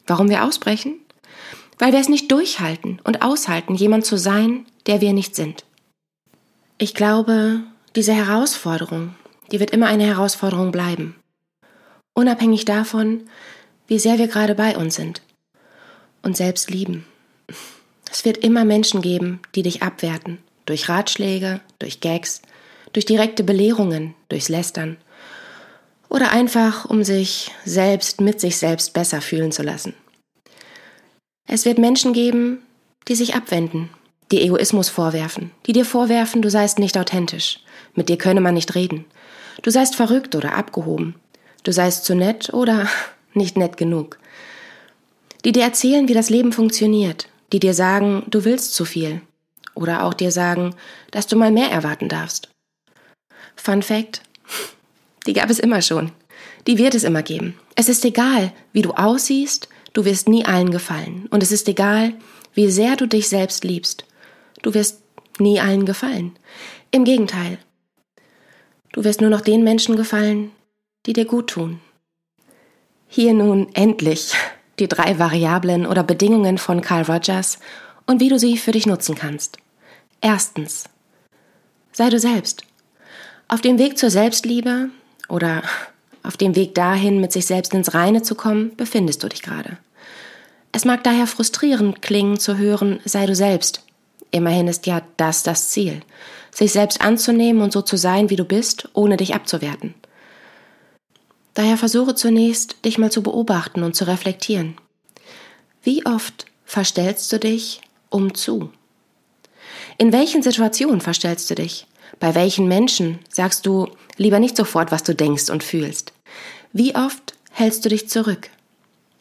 Warum 0.05 0.29
wir 0.29 0.43
ausbrechen? 0.43 0.95
Weil 1.79 1.93
wir 1.93 1.99
es 1.99 2.09
nicht 2.09 2.31
durchhalten 2.31 2.99
und 3.03 3.21
aushalten, 3.21 3.73
jemand 3.73 4.05
zu 4.05 4.17
sein, 4.17 4.65
der 4.85 5.01
wir 5.01 5.13
nicht 5.13 5.35
sind. 5.35 5.65
Ich 6.77 6.93
glaube, 6.93 7.61
diese 7.95 8.13
Herausforderung, 8.13 9.15
die 9.51 9.59
wird 9.59 9.71
immer 9.71 9.87
eine 9.87 10.05
Herausforderung 10.05 10.71
bleiben. 10.71 11.15
Unabhängig 12.13 12.65
davon, 12.65 13.23
wie 13.87 13.99
sehr 13.99 14.17
wir 14.17 14.27
gerade 14.27 14.55
bei 14.55 14.77
uns 14.77 14.95
sind 14.95 15.21
und 16.21 16.37
selbst 16.37 16.69
lieben. 16.69 17.05
Es 18.11 18.25
wird 18.25 18.37
immer 18.37 18.65
Menschen 18.65 19.01
geben, 19.01 19.39
die 19.55 19.63
dich 19.63 19.81
abwerten, 19.81 20.39
durch 20.65 20.89
Ratschläge, 20.89 21.61
durch 21.79 21.99
Gags, 21.99 22.41
durch 22.93 23.05
direkte 23.05 23.43
Belehrungen, 23.43 24.13
durchs 24.29 24.49
Lästern 24.49 24.97
oder 26.09 26.31
einfach, 26.31 26.85
um 26.85 27.03
sich 27.03 27.51
selbst 27.65 28.21
mit 28.21 28.39
sich 28.39 28.57
selbst 28.57 28.93
besser 28.93 29.21
fühlen 29.21 29.51
zu 29.51 29.63
lassen. 29.63 29.93
Es 31.47 31.65
wird 31.65 31.77
Menschen 31.77 32.13
geben, 32.13 32.59
die 33.07 33.15
sich 33.15 33.35
abwenden, 33.35 33.89
die 34.31 34.41
Egoismus 34.41 34.89
vorwerfen, 34.89 35.51
die 35.65 35.73
dir 35.73 35.85
vorwerfen, 35.85 36.41
du 36.41 36.49
seist 36.49 36.79
nicht 36.79 36.97
authentisch, 36.97 37.59
mit 37.93 38.09
dir 38.09 38.17
könne 38.17 38.41
man 38.41 38.53
nicht 38.53 38.75
reden, 38.75 39.05
du 39.61 39.71
seist 39.71 39.95
verrückt 39.95 40.35
oder 40.35 40.55
abgehoben, 40.55 41.15
du 41.63 41.71
seist 41.71 42.05
zu 42.05 42.15
nett 42.15 42.53
oder 42.53 42.87
nicht 43.33 43.57
nett 43.57 43.77
genug, 43.77 44.19
die 45.45 45.51
dir 45.51 45.63
erzählen, 45.63 46.07
wie 46.07 46.13
das 46.13 46.29
Leben 46.29 46.51
funktioniert, 46.51 47.27
die 47.53 47.59
dir 47.59 47.73
sagen, 47.73 48.23
du 48.27 48.45
willst 48.45 48.73
zu 48.73 48.85
viel 48.85 49.21
oder 49.75 50.03
auch 50.03 50.13
dir 50.13 50.31
sagen, 50.31 50.75
dass 51.11 51.27
du 51.27 51.35
mal 51.35 51.51
mehr 51.51 51.69
erwarten 51.69 52.09
darfst. 52.09 52.49
Fun 53.55 53.81
Fact, 53.81 54.21
die 55.25 55.33
gab 55.33 55.49
es 55.49 55.59
immer 55.59 55.81
schon. 55.81 56.11
Die 56.67 56.77
wird 56.77 56.95
es 56.95 57.03
immer 57.03 57.23
geben. 57.23 57.57
Es 57.75 57.89
ist 57.89 58.03
egal, 58.03 58.51
wie 58.73 58.81
du 58.81 58.91
aussiehst, 58.91 59.69
du 59.93 60.05
wirst 60.05 60.27
nie 60.27 60.45
allen 60.45 60.71
gefallen. 60.71 61.27
Und 61.29 61.43
es 61.43 61.51
ist 61.51 61.67
egal, 61.69 62.13
wie 62.53 62.69
sehr 62.69 62.95
du 62.95 63.07
dich 63.07 63.29
selbst 63.29 63.63
liebst. 63.63 64.05
Du 64.63 64.73
wirst 64.73 65.01
nie 65.39 65.59
allen 65.59 65.85
gefallen. 65.85 66.37
Im 66.91 67.03
Gegenteil. 67.03 67.59
Du 68.91 69.03
wirst 69.03 69.21
nur 69.21 69.29
noch 69.29 69.41
den 69.41 69.63
Menschen 69.63 69.95
gefallen, 69.95 70.51
die 71.05 71.13
dir 71.13 71.25
gut 71.25 71.47
tun. 71.47 71.79
Hier 73.07 73.33
nun 73.33 73.67
endlich 73.73 74.33
die 74.79 74.87
drei 74.87 75.17
Variablen 75.17 75.85
oder 75.85 76.03
Bedingungen 76.03 76.57
von 76.57 76.81
Carl 76.81 77.03
Rogers 77.03 77.59
und 78.05 78.19
wie 78.19 78.29
du 78.29 78.37
sie 78.37 78.57
für 78.57 78.71
dich 78.71 78.85
nutzen 78.85 79.15
kannst. 79.15 79.57
Erstens. 80.21 80.85
Sei 81.91 82.09
du 82.09 82.19
selbst. 82.19 82.63
Auf 83.47 83.61
dem 83.61 83.79
Weg 83.79 83.97
zur 83.97 84.09
Selbstliebe 84.09 84.89
oder 85.29 85.63
auf 86.21 86.37
dem 86.37 86.55
Weg 86.55 86.75
dahin, 86.75 87.21
mit 87.21 87.31
sich 87.31 87.45
selbst 87.45 87.73
ins 87.73 87.93
Reine 87.93 88.21
zu 88.21 88.35
kommen, 88.35 88.75
befindest 88.75 89.23
du 89.23 89.29
dich 89.29 89.41
gerade. 89.41 89.77
Es 90.73 90.85
mag 90.85 91.03
daher 91.03 91.27
frustrierend 91.27 92.01
klingen 92.01 92.39
zu 92.39 92.57
hören, 92.57 92.99
sei 93.05 93.25
du 93.25 93.33
selbst. 93.33 93.83
Immerhin 94.31 94.67
ist 94.67 94.85
ja 94.85 95.01
das 95.15 95.43
das 95.43 95.69
Ziel, 95.69 96.01
sich 96.51 96.73
selbst 96.73 97.01
anzunehmen 97.01 97.61
und 97.61 97.71
so 97.71 97.81
zu 97.81 97.95
sein, 97.95 98.29
wie 98.29 98.35
du 98.35 98.43
bist, 98.43 98.89
ohne 98.93 99.15
dich 99.15 99.33
abzuwerten. 99.33 99.95
Daher 101.57 101.77
versuche 101.77 102.13
zunächst, 102.13 102.85
dich 102.85 102.99
mal 102.99 103.11
zu 103.11 103.23
beobachten 103.23 103.81
und 103.81 103.95
zu 103.95 104.05
reflektieren. 104.05 104.77
Wie 105.81 106.05
oft 106.05 106.45
verstellst 106.65 107.33
du 107.33 107.39
dich 107.39 107.81
um 108.11 108.35
zu? 108.35 108.69
In 109.97 110.13
welchen 110.13 110.43
Situationen 110.43 111.01
verstellst 111.01 111.49
du 111.49 111.55
dich? 111.55 111.87
Bei 112.19 112.35
welchen 112.35 112.67
Menschen 112.67 113.17
sagst 113.27 113.65
du 113.65 113.87
lieber 114.17 114.37
nicht 114.37 114.55
sofort, 114.55 114.91
was 114.91 115.01
du 115.01 115.15
denkst 115.15 115.49
und 115.49 115.63
fühlst? 115.63 116.13
Wie 116.73 116.93
oft 116.93 117.33
hältst 117.49 117.83
du 117.83 117.89
dich 117.89 118.07
zurück? 118.07 118.51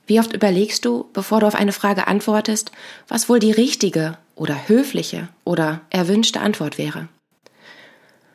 Wie 0.06 0.20
oft 0.20 0.34
überlegst 0.34 0.84
du, 0.84 1.08
bevor 1.14 1.40
du 1.40 1.46
auf 1.46 1.54
eine 1.54 1.72
Frage 1.72 2.06
antwortest, 2.06 2.70
was 3.08 3.30
wohl 3.30 3.38
die 3.38 3.52
richtige 3.52 4.18
oder 4.34 4.68
höfliche 4.68 5.30
oder 5.44 5.80
erwünschte 5.88 6.40
Antwort 6.40 6.76
wäre? 6.76 7.08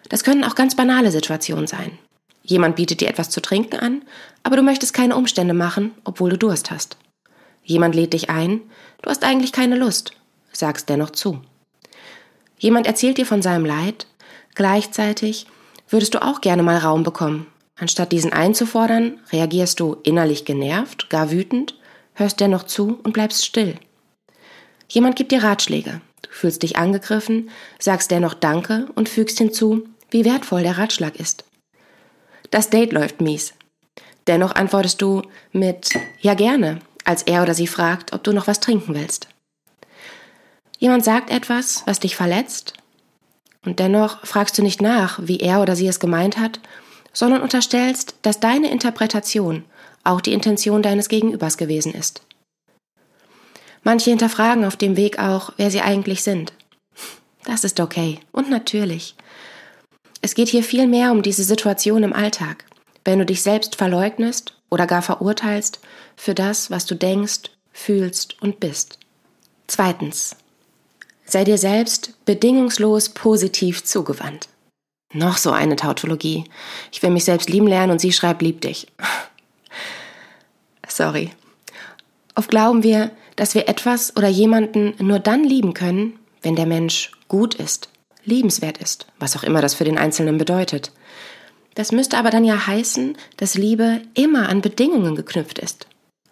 Das 0.10 0.24
können 0.24 0.44
auch 0.44 0.56
ganz 0.56 0.76
banale 0.76 1.12
Situationen 1.12 1.68
sein. 1.68 2.00
Jemand 2.44 2.76
bietet 2.76 3.02
dir 3.02 3.10
etwas 3.10 3.30
zu 3.30 3.42
trinken 3.42 3.80
an, 3.80 4.02
aber 4.44 4.56
du 4.56 4.64
möchtest 4.64 4.94
keine 4.94 5.16
Umstände 5.16 5.54
machen, 5.54 5.92
obwohl 6.04 6.32
du 6.32 6.38
Durst 6.38 6.72
hast. 6.72 6.98
Jemand 7.64 7.96
lädt 7.96 8.14
dich 8.14 8.30
ein, 8.30 8.62
du 9.02 9.10
hast 9.10 9.24
eigentlich 9.24 9.52
keine 9.52 9.76
Lust, 9.76 10.14
sagst 10.52 10.90
dennoch 10.90 11.12
zu. 11.12 11.42
Jemand 12.58 12.88
erzählt 12.88 13.18
dir 13.18 13.26
von 13.26 13.42
seinem 13.42 13.66
Leid, 13.66 14.08
gleichzeitig 14.56 15.48
würdest 15.90 16.14
du 16.14 16.22
auch 16.24 16.42
gerne 16.42 16.64
mal 16.64 16.78
Raum 16.78 17.04
bekommen. 17.04 17.48
Anstatt 17.76 18.12
diesen 18.12 18.34
einzufordern, 18.34 19.20
reagierst 19.32 19.80
du 19.80 19.98
innerlich 20.04 20.46
genervt, 20.46 21.10
gar 21.10 21.32
wütend, 21.32 21.76
hörst 22.14 22.40
dennoch 22.40 22.64
zu 22.64 23.00
und 23.04 23.14
bleibst 23.14 23.46
still. 23.46 23.76
Jemand 24.88 25.16
gibt 25.16 25.32
dir 25.32 25.44
Ratschläge, 25.44 26.02
du 26.22 26.30
fühlst 26.30 26.64
dich 26.64 26.78
angegriffen, 26.78 27.50
sagst 27.80 28.12
dennoch 28.12 28.34
Danke 28.34 28.88
und 28.96 29.10
fügst 29.10 29.38
hinzu, 29.38 29.88
wie 30.10 30.26
wertvoll 30.26 30.64
der 30.64 30.78
Ratschlag 30.78 31.16
ist. 31.20 31.46
Das 32.52 32.70
Date 32.70 32.92
läuft 32.92 33.22
mies. 33.22 33.54
Dennoch 34.28 34.54
antwortest 34.56 35.02
du 35.02 35.24
mit 35.52 35.90
Ja 36.20 36.36
gerne, 36.36 36.80
als 37.06 37.24
er 37.24 37.42
oder 37.42 37.54
sie 37.54 37.68
fragt, 37.68 38.14
ob 38.14 38.24
du 38.24 38.34
noch 38.34 38.48
was 38.48 38.60
trinken 38.60 38.94
willst. 38.94 39.28
Jemand 40.78 41.04
sagt 41.04 41.32
etwas, 41.32 41.84
was 41.86 42.00
dich 42.00 42.16
verletzt, 42.16 42.74
und 43.66 43.80
dennoch 43.80 44.26
fragst 44.26 44.58
du 44.58 44.64
nicht 44.64 44.82
nach, 44.82 45.20
wie 45.22 45.40
er 45.40 45.62
oder 45.62 45.76
sie 45.76 45.88
es 45.88 46.00
gemeint 46.00 46.38
hat, 46.38 46.60
sondern 47.14 47.42
unterstellst, 47.42 48.16
dass 48.24 48.40
deine 48.40 48.72
Interpretation 48.72 49.64
auch 50.04 50.22
die 50.22 50.34
Intention 50.34 50.82
deines 50.82 51.10
Gegenübers 51.10 51.58
gewesen 51.58 51.94
ist. 51.94 52.24
Manche 53.84 54.10
hinterfragen 54.10 54.66
auf 54.66 54.76
dem 54.76 54.98
Weg 54.98 55.20
auch, 55.20 55.54
wer 55.58 55.70
sie 55.70 55.82
eigentlich 55.82 56.24
sind. 56.24 56.54
Das 57.46 57.64
ist 57.64 57.80
okay 57.80 58.20
und 58.32 58.50
natürlich. 58.50 59.16
Es 60.22 60.36
geht 60.36 60.50
hier 60.50 60.64
viel 60.64 60.88
mehr 60.88 61.12
um 61.12 61.22
diese 61.22 61.44
Situation 61.44 62.04
im 62.04 62.14
Alltag, 62.14 62.66
wenn 63.06 63.20
du 63.20 63.26
dich 63.26 63.42
selbst 63.42 63.76
verleugnest 63.76 64.56
oder 64.70 64.88
gar 64.88 65.02
verurteilst 65.02 65.80
für 66.16 66.34
das, 66.34 66.70
was 66.70 66.86
du 66.86 66.96
denkst, 66.96 67.52
fühlst 67.74 68.42
und 68.42 68.60
bist. 68.60 69.00
Zweitens, 69.68 70.36
Sei 71.32 71.46
dir 71.46 71.58
selbst 71.58 72.14
bedingungslos 72.26 73.08
positiv 73.08 73.86
zugewandt. 73.86 74.50
Noch 75.14 75.38
so 75.38 75.52
eine 75.52 75.78
Tautologie. 75.78 76.44
Ich 76.92 77.02
will 77.02 77.10
mich 77.10 77.24
selbst 77.24 77.50
lieben 77.50 77.68
lernen 77.68 77.94
und 77.94 78.02
sie 78.02 78.12
schreibt 78.12 78.42
lieb 78.42 78.60
dich. 78.60 78.88
Sorry. 80.90 81.32
Oft 82.36 82.50
glauben 82.50 82.84
wir, 82.84 83.12
dass 83.38 83.56
wir 83.56 83.70
etwas 83.70 84.18
oder 84.18 84.28
jemanden 84.28 84.94
nur 85.00 85.20
dann 85.20 85.46
lieben 85.46 85.74
können, 85.74 86.20
wenn 86.42 86.58
der 86.58 86.66
Mensch 86.66 87.14
gut 87.30 87.56
ist, 87.56 87.88
liebenswert 88.24 88.78
ist, 88.78 89.08
was 89.20 89.36
auch 89.36 89.44
immer 89.44 89.62
das 89.62 89.74
für 89.74 89.84
den 89.84 89.98
Einzelnen 89.98 90.38
bedeutet. 90.38 90.92
Das 91.76 91.92
müsste 91.92 92.18
aber 92.18 92.30
dann 92.30 92.44
ja 92.44 92.68
heißen, 92.68 93.18
dass 93.38 93.56
Liebe 93.56 94.02
immer 94.14 94.50
an 94.50 94.62
Bedingungen 94.62 95.16
geknüpft 95.16 95.60
ist. 95.60 95.88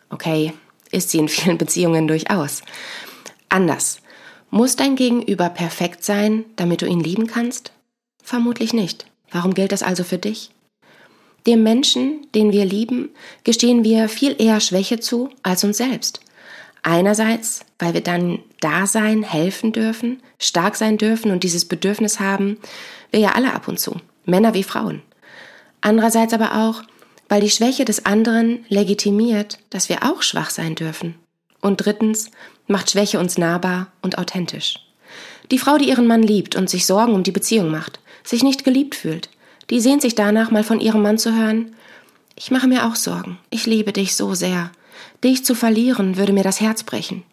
Okay, 0.10 0.54
ist 0.92 1.12
sie 1.12 1.20
in 1.20 1.30
vielen 1.30 1.58
Beziehungen 1.60 2.08
durchaus. 2.08 2.62
Anders. 3.48 4.02
Muss 4.52 4.76
dein 4.76 4.96
Gegenüber 4.96 5.50
perfekt 5.50 6.04
sein, 6.04 6.44
damit 6.56 6.82
du 6.82 6.88
ihn 6.88 7.00
lieben 7.00 7.28
kannst? 7.28 7.72
Vermutlich 8.24 8.74
nicht. 8.74 9.06
Warum 9.32 9.54
gilt 9.54 9.72
das 9.72 9.84
also 9.84 10.04
für 10.04 10.18
dich? 10.18 10.50
Dem 11.46 11.64
Menschen, 11.64 12.28
den 12.34 12.52
wir 12.52 12.66
lieben, 12.66 13.10
gestehen 13.44 13.84
wir 13.84 14.10
viel 14.10 14.36
eher 14.40 14.60
Schwäche 14.60 15.00
zu 15.00 15.30
als 15.44 15.64
uns 15.64 15.78
selbst. 15.78 16.20
Einerseits, 16.82 17.62
weil 17.78 17.94
wir 17.94 18.02
dann 18.02 18.40
da 18.60 18.86
sein, 18.88 19.24
helfen 19.24 19.72
dürfen, 19.72 20.22
stark 20.40 20.76
sein 20.76 20.98
dürfen 20.98 21.32
und 21.32 21.44
dieses 21.44 21.66
Bedürfnis 21.66 22.20
haben, 22.20 22.58
wir 23.12 23.20
ja 23.20 23.32
alle 23.32 23.54
ab 23.54 23.68
und 23.68 23.80
zu, 23.80 23.98
Männer 24.26 24.54
wie 24.54 24.64
Frauen. 24.64 25.02
Andererseits 25.82 26.34
aber 26.34 26.56
auch, 26.56 26.84
weil 27.30 27.42
die 27.42 27.50
Schwäche 27.50 27.86
des 27.86 28.06
anderen 28.06 28.66
legitimiert, 28.70 29.60
dass 29.70 29.90
wir 29.90 30.04
auch 30.04 30.22
schwach 30.22 30.50
sein 30.50 30.76
dürfen. 30.76 31.16
Und 31.62 31.78
drittens 31.78 32.32
macht 32.68 32.92
Schwäche 32.92 33.20
uns 33.20 33.38
nahbar 33.38 33.88
und 34.02 34.18
authentisch. 34.18 34.80
Die 35.52 35.60
Frau, 35.60 35.78
die 35.78 35.90
ihren 35.90 36.08
Mann 36.08 36.24
liebt 36.24 36.56
und 36.56 36.70
sich 36.70 36.86
Sorgen 36.86 37.14
um 37.14 37.24
die 37.24 37.32
Beziehung 37.32 37.72
macht, 37.72 38.00
sich 38.24 38.44
nicht 38.44 38.64
geliebt 38.64 38.96
fühlt, 38.96 39.30
die 39.70 39.80
sehnt 39.80 40.02
sich 40.02 40.16
danach, 40.16 40.52
mal 40.52 40.64
von 40.64 40.80
ihrem 40.80 41.02
Mann 41.02 41.18
zu 41.18 41.36
hören, 41.36 41.76
ich 42.36 42.52
mache 42.52 42.68
mir 42.68 42.88
auch 42.88 42.96
Sorgen, 42.96 43.38
ich 43.50 43.66
liebe 43.66 43.92
dich 43.92 44.16
so 44.16 44.34
sehr, 44.34 44.72
dich 45.24 45.44
zu 45.44 45.56
verlieren 45.56 46.18
würde 46.18 46.34
mir 46.34 46.44
das 46.44 46.62
Herz 46.62 46.84
brechen. 46.84 47.24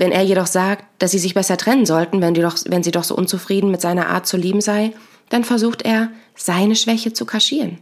Wenn 0.00 0.12
er 0.12 0.22
jedoch 0.22 0.46
sagt, 0.46 0.86
dass 0.98 1.10
sie 1.10 1.18
sich 1.18 1.34
besser 1.34 1.58
trennen 1.58 1.84
sollten, 1.84 2.22
wenn, 2.22 2.32
doch, 2.32 2.56
wenn 2.64 2.82
sie 2.82 2.90
doch 2.90 3.04
so 3.04 3.14
unzufrieden 3.14 3.70
mit 3.70 3.82
seiner 3.82 4.08
Art 4.08 4.26
zu 4.26 4.38
lieben 4.38 4.62
sei, 4.62 4.94
dann 5.28 5.44
versucht 5.44 5.82
er, 5.82 6.10
seine 6.34 6.74
Schwäche 6.74 7.12
zu 7.12 7.26
kaschieren. 7.26 7.80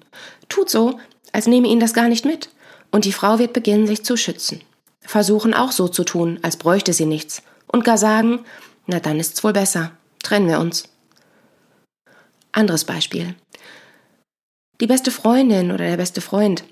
Tut 0.48 0.68
so, 0.68 0.98
als 1.30 1.46
nehme 1.46 1.68
ihn 1.68 1.78
das 1.78 1.94
gar 1.94 2.08
nicht 2.08 2.24
mit. 2.24 2.50
Und 2.90 3.04
die 3.04 3.12
Frau 3.12 3.38
wird 3.38 3.52
beginnen, 3.52 3.86
sich 3.86 4.02
zu 4.02 4.16
schützen. 4.16 4.62
Versuchen 5.00 5.54
auch 5.54 5.70
so 5.70 5.86
zu 5.86 6.02
tun, 6.02 6.40
als 6.42 6.56
bräuchte 6.56 6.92
sie 6.92 7.06
nichts. 7.06 7.44
Und 7.68 7.84
gar 7.84 7.98
sagen, 7.98 8.40
na 8.88 8.98
dann 8.98 9.20
ist's 9.20 9.44
wohl 9.44 9.52
besser. 9.52 9.92
Trennen 10.20 10.48
wir 10.48 10.58
uns. 10.58 10.88
Anderes 12.50 12.84
Beispiel. 12.84 13.36
Die 14.80 14.88
beste 14.88 15.12
Freundin 15.12 15.70
oder 15.70 15.86
der 15.86 15.98
beste 15.98 16.20
Freund, 16.20 16.64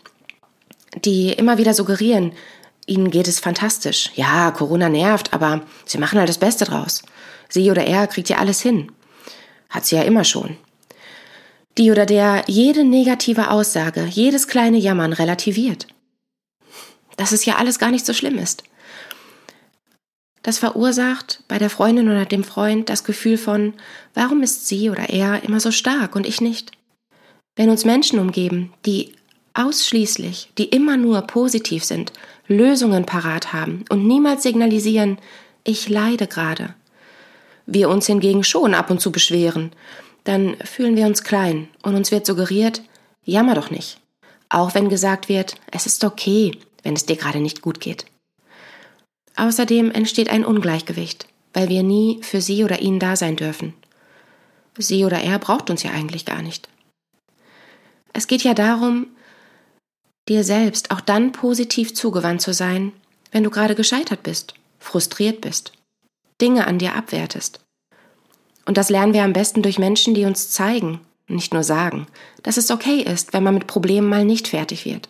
die 1.04 1.32
immer 1.32 1.56
wieder 1.56 1.72
suggerieren, 1.72 2.32
ihnen 2.86 3.10
geht 3.10 3.28
es 3.28 3.40
fantastisch. 3.40 4.10
Ja, 4.14 4.50
Corona 4.50 4.88
nervt, 4.88 5.32
aber 5.32 5.62
sie 5.84 5.98
machen 5.98 6.18
halt 6.18 6.28
das 6.28 6.38
Beste 6.38 6.64
draus. 6.64 7.02
Sie 7.48 7.70
oder 7.70 7.84
er 7.84 8.06
kriegt 8.06 8.28
ja 8.28 8.38
alles 8.38 8.60
hin. 8.60 8.92
Hat 9.68 9.86
sie 9.86 9.96
ja 9.96 10.02
immer 10.02 10.24
schon. 10.24 10.56
Die 11.78 11.90
oder 11.90 12.06
der 12.06 12.44
jede 12.46 12.84
negative 12.84 13.50
Aussage, 13.50 14.04
jedes 14.04 14.48
kleine 14.48 14.78
Jammern 14.78 15.12
relativiert. 15.12 15.86
Dass 17.16 17.32
es 17.32 17.44
ja 17.44 17.56
alles 17.56 17.78
gar 17.78 17.90
nicht 17.90 18.06
so 18.06 18.14
schlimm 18.14 18.38
ist. 18.38 18.64
Das 20.42 20.58
verursacht 20.58 21.42
bei 21.48 21.58
der 21.58 21.70
Freundin 21.70 22.08
oder 22.08 22.24
dem 22.24 22.44
Freund 22.44 22.88
das 22.88 23.02
Gefühl 23.02 23.36
von, 23.36 23.74
warum 24.14 24.42
ist 24.42 24.68
sie 24.68 24.90
oder 24.90 25.10
er 25.10 25.42
immer 25.42 25.58
so 25.58 25.72
stark 25.72 26.14
und 26.14 26.24
ich 26.24 26.40
nicht? 26.40 26.70
Wenn 27.56 27.68
uns 27.68 27.84
Menschen 27.84 28.20
umgeben, 28.20 28.72
die 28.84 29.12
ausschließlich, 29.54 30.52
die 30.56 30.66
immer 30.66 30.96
nur 30.96 31.22
positiv 31.22 31.84
sind, 31.84 32.12
Lösungen 32.48 33.06
parat 33.06 33.52
haben 33.52 33.84
und 33.88 34.06
niemals 34.06 34.42
signalisieren, 34.42 35.18
ich 35.64 35.88
leide 35.88 36.26
gerade, 36.26 36.74
wir 37.66 37.88
uns 37.88 38.06
hingegen 38.06 38.44
schon 38.44 38.74
ab 38.74 38.90
und 38.90 39.00
zu 39.00 39.10
beschweren, 39.10 39.72
dann 40.24 40.56
fühlen 40.64 40.96
wir 40.96 41.06
uns 41.06 41.24
klein 41.24 41.68
und 41.82 41.94
uns 41.94 42.10
wird 42.10 42.26
suggeriert, 42.26 42.82
jammer 43.24 43.54
doch 43.54 43.70
nicht. 43.70 44.00
Auch 44.48 44.74
wenn 44.74 44.88
gesagt 44.88 45.28
wird, 45.28 45.56
es 45.72 45.86
ist 45.86 46.04
okay, 46.04 46.52
wenn 46.82 46.94
es 46.94 47.06
dir 47.06 47.16
gerade 47.16 47.40
nicht 47.40 47.62
gut 47.62 47.80
geht. 47.80 48.06
Außerdem 49.36 49.90
entsteht 49.90 50.30
ein 50.30 50.44
Ungleichgewicht, 50.44 51.26
weil 51.52 51.68
wir 51.68 51.82
nie 51.82 52.20
für 52.22 52.40
sie 52.40 52.64
oder 52.64 52.80
ihn 52.80 52.98
da 52.98 53.16
sein 53.16 53.36
dürfen. 53.36 53.74
Sie 54.78 55.04
oder 55.04 55.20
er 55.20 55.38
braucht 55.38 55.70
uns 55.70 55.82
ja 55.82 55.90
eigentlich 55.90 56.24
gar 56.24 56.42
nicht. 56.42 56.68
Es 58.12 58.26
geht 58.26 58.42
ja 58.44 58.54
darum, 58.54 59.08
dir 60.28 60.44
selbst 60.44 60.90
auch 60.90 61.00
dann 61.00 61.32
positiv 61.32 61.94
zugewandt 61.94 62.40
zu 62.42 62.52
sein, 62.52 62.92
wenn 63.30 63.44
du 63.44 63.50
gerade 63.50 63.74
gescheitert 63.74 64.22
bist, 64.22 64.54
frustriert 64.78 65.40
bist, 65.40 65.72
Dinge 66.40 66.66
an 66.66 66.78
dir 66.78 66.94
abwertest. 66.94 67.60
Und 68.64 68.76
das 68.76 68.90
lernen 68.90 69.14
wir 69.14 69.22
am 69.22 69.32
besten 69.32 69.62
durch 69.62 69.78
Menschen, 69.78 70.14
die 70.14 70.24
uns 70.24 70.50
zeigen, 70.50 71.00
nicht 71.28 71.54
nur 71.54 71.62
sagen, 71.62 72.06
dass 72.42 72.56
es 72.56 72.70
okay 72.70 73.00
ist, 73.00 73.32
wenn 73.32 73.42
man 73.42 73.54
mit 73.54 73.66
Problemen 73.66 74.08
mal 74.08 74.24
nicht 74.24 74.48
fertig 74.48 74.84
wird. 74.84 75.08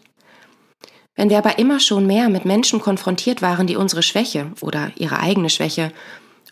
Wenn 1.14 1.30
wir 1.30 1.38
aber 1.38 1.58
immer 1.58 1.80
schon 1.80 2.06
mehr 2.06 2.28
mit 2.28 2.44
Menschen 2.44 2.80
konfrontiert 2.80 3.40
waren, 3.40 3.66
die 3.66 3.76
unsere 3.76 4.02
Schwäche 4.02 4.52
oder 4.60 4.92
ihre 4.96 5.18
eigene 5.18 5.48
Schwäche 5.48 5.92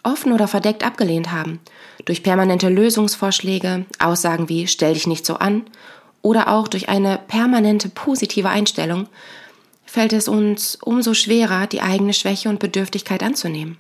offen 0.02 0.32
oder 0.32 0.48
verdeckt 0.48 0.84
abgelehnt 0.84 1.32
haben, 1.32 1.60
durch 2.06 2.22
permanente 2.22 2.68
Lösungsvorschläge, 2.68 3.84
Aussagen 3.98 4.48
wie 4.48 4.66
stell 4.66 4.94
dich 4.94 5.06
nicht 5.06 5.26
so 5.26 5.34
an 5.36 5.64
oder 6.24 6.48
auch 6.48 6.68
durch 6.68 6.88
eine 6.88 7.18
permanente 7.18 7.90
positive 7.90 8.48
Einstellung, 8.48 9.08
fällt 9.84 10.14
es 10.14 10.26
uns 10.26 10.76
umso 10.76 11.12
schwerer, 11.12 11.66
die 11.66 11.82
eigene 11.82 12.14
Schwäche 12.14 12.48
und 12.48 12.58
Bedürftigkeit 12.58 13.22
anzunehmen. 13.22 13.76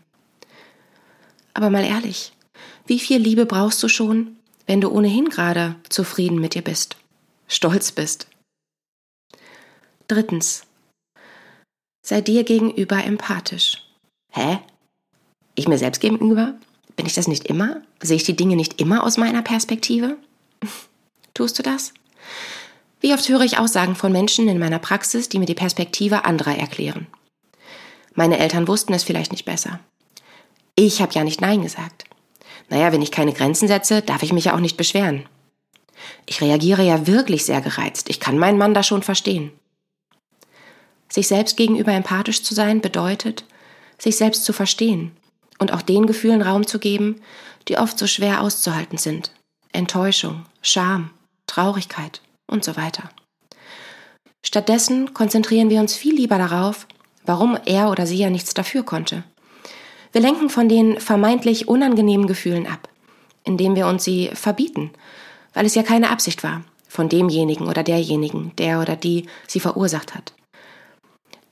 Aber 1.54 1.70
mal 1.70 1.84
ehrlich, 1.84 2.32
wie 2.86 3.00
viel 3.00 3.18
Liebe 3.18 3.46
brauchst 3.46 3.82
du 3.82 3.88
schon, 3.88 4.36
wenn 4.66 4.82
du 4.82 4.90
ohnehin 4.90 5.30
gerade 5.30 5.76
zufrieden 5.88 6.38
mit 6.38 6.54
dir 6.54 6.60
bist, 6.60 6.96
stolz 7.48 7.92
bist? 7.92 8.26
Drittens, 10.06 10.66
sei 12.06 12.20
dir 12.20 12.44
gegenüber 12.44 13.02
empathisch. 13.02 13.82
Hä? 14.30 14.58
Ich 15.54 15.66
mir 15.66 15.78
selbst 15.78 16.02
gegenüber? 16.02 16.54
Bin 16.94 17.06
ich 17.06 17.14
das 17.14 17.26
nicht 17.26 17.46
immer? 17.46 17.80
Sehe 18.02 18.16
ich 18.16 18.24
die 18.24 18.36
Dinge 18.36 18.54
nicht 18.54 18.82
immer 18.82 19.02
aus 19.02 19.16
meiner 19.16 19.40
Perspektive? 19.40 20.18
Tust 21.34 21.58
du 21.58 21.62
das? 21.62 21.94
Wie 23.00 23.12
oft 23.12 23.28
höre 23.28 23.42
ich 23.42 23.58
Aussagen 23.58 23.96
von 23.96 24.12
Menschen 24.12 24.48
in 24.48 24.58
meiner 24.58 24.78
Praxis, 24.78 25.28
die 25.28 25.38
mir 25.38 25.46
die 25.46 25.54
Perspektive 25.54 26.24
anderer 26.24 26.56
erklären. 26.56 27.06
Meine 28.14 28.38
Eltern 28.38 28.68
wussten 28.68 28.94
es 28.94 29.04
vielleicht 29.04 29.32
nicht 29.32 29.44
besser. 29.44 29.80
Ich 30.76 31.02
habe 31.02 31.12
ja 31.12 31.24
nicht 31.24 31.40
Nein 31.40 31.62
gesagt. 31.62 32.04
Naja, 32.70 32.92
wenn 32.92 33.02
ich 33.02 33.10
keine 33.10 33.32
Grenzen 33.32 33.68
setze, 33.68 34.02
darf 34.02 34.22
ich 34.22 34.32
mich 34.32 34.46
ja 34.46 34.54
auch 34.54 34.60
nicht 34.60 34.76
beschweren. 34.76 35.26
Ich 36.26 36.40
reagiere 36.40 36.82
ja 36.82 37.06
wirklich 37.06 37.44
sehr 37.44 37.60
gereizt. 37.60 38.08
Ich 38.08 38.20
kann 38.20 38.38
meinen 38.38 38.58
Mann 38.58 38.74
da 38.74 38.82
schon 38.82 39.02
verstehen. 39.02 39.52
Sich 41.08 41.28
selbst 41.28 41.56
gegenüber 41.56 41.92
empathisch 41.92 42.42
zu 42.42 42.54
sein 42.54 42.80
bedeutet, 42.80 43.44
sich 43.98 44.16
selbst 44.16 44.44
zu 44.44 44.52
verstehen 44.52 45.12
und 45.58 45.72
auch 45.72 45.82
den 45.82 46.06
Gefühlen 46.06 46.42
Raum 46.42 46.66
zu 46.66 46.78
geben, 46.78 47.20
die 47.68 47.78
oft 47.78 47.98
so 47.98 48.06
schwer 48.06 48.40
auszuhalten 48.40 48.98
sind. 48.98 49.32
Enttäuschung, 49.72 50.44
Scham, 50.62 51.10
Traurigkeit 51.46 52.20
und 52.46 52.64
so 52.64 52.76
weiter. 52.76 53.10
Stattdessen 54.42 55.14
konzentrieren 55.14 55.70
wir 55.70 55.80
uns 55.80 55.96
viel 55.96 56.14
lieber 56.14 56.38
darauf, 56.38 56.86
warum 57.24 57.58
er 57.64 57.90
oder 57.90 58.06
sie 58.06 58.18
ja 58.18 58.30
nichts 58.30 58.54
dafür 58.54 58.82
konnte. 58.82 59.24
Wir 60.12 60.20
lenken 60.20 60.50
von 60.50 60.68
den 60.68 61.00
vermeintlich 61.00 61.66
unangenehmen 61.66 62.26
Gefühlen 62.26 62.66
ab, 62.66 62.88
indem 63.42 63.74
wir 63.74 63.86
uns 63.86 64.04
sie 64.04 64.30
verbieten, 64.34 64.90
weil 65.54 65.66
es 65.66 65.74
ja 65.74 65.82
keine 65.82 66.10
Absicht 66.10 66.44
war 66.44 66.62
von 66.88 67.08
demjenigen 67.08 67.66
oder 67.66 67.82
derjenigen, 67.82 68.52
der 68.56 68.80
oder 68.80 68.94
die 68.94 69.26
sie 69.48 69.58
verursacht 69.58 70.14
hat. 70.14 70.32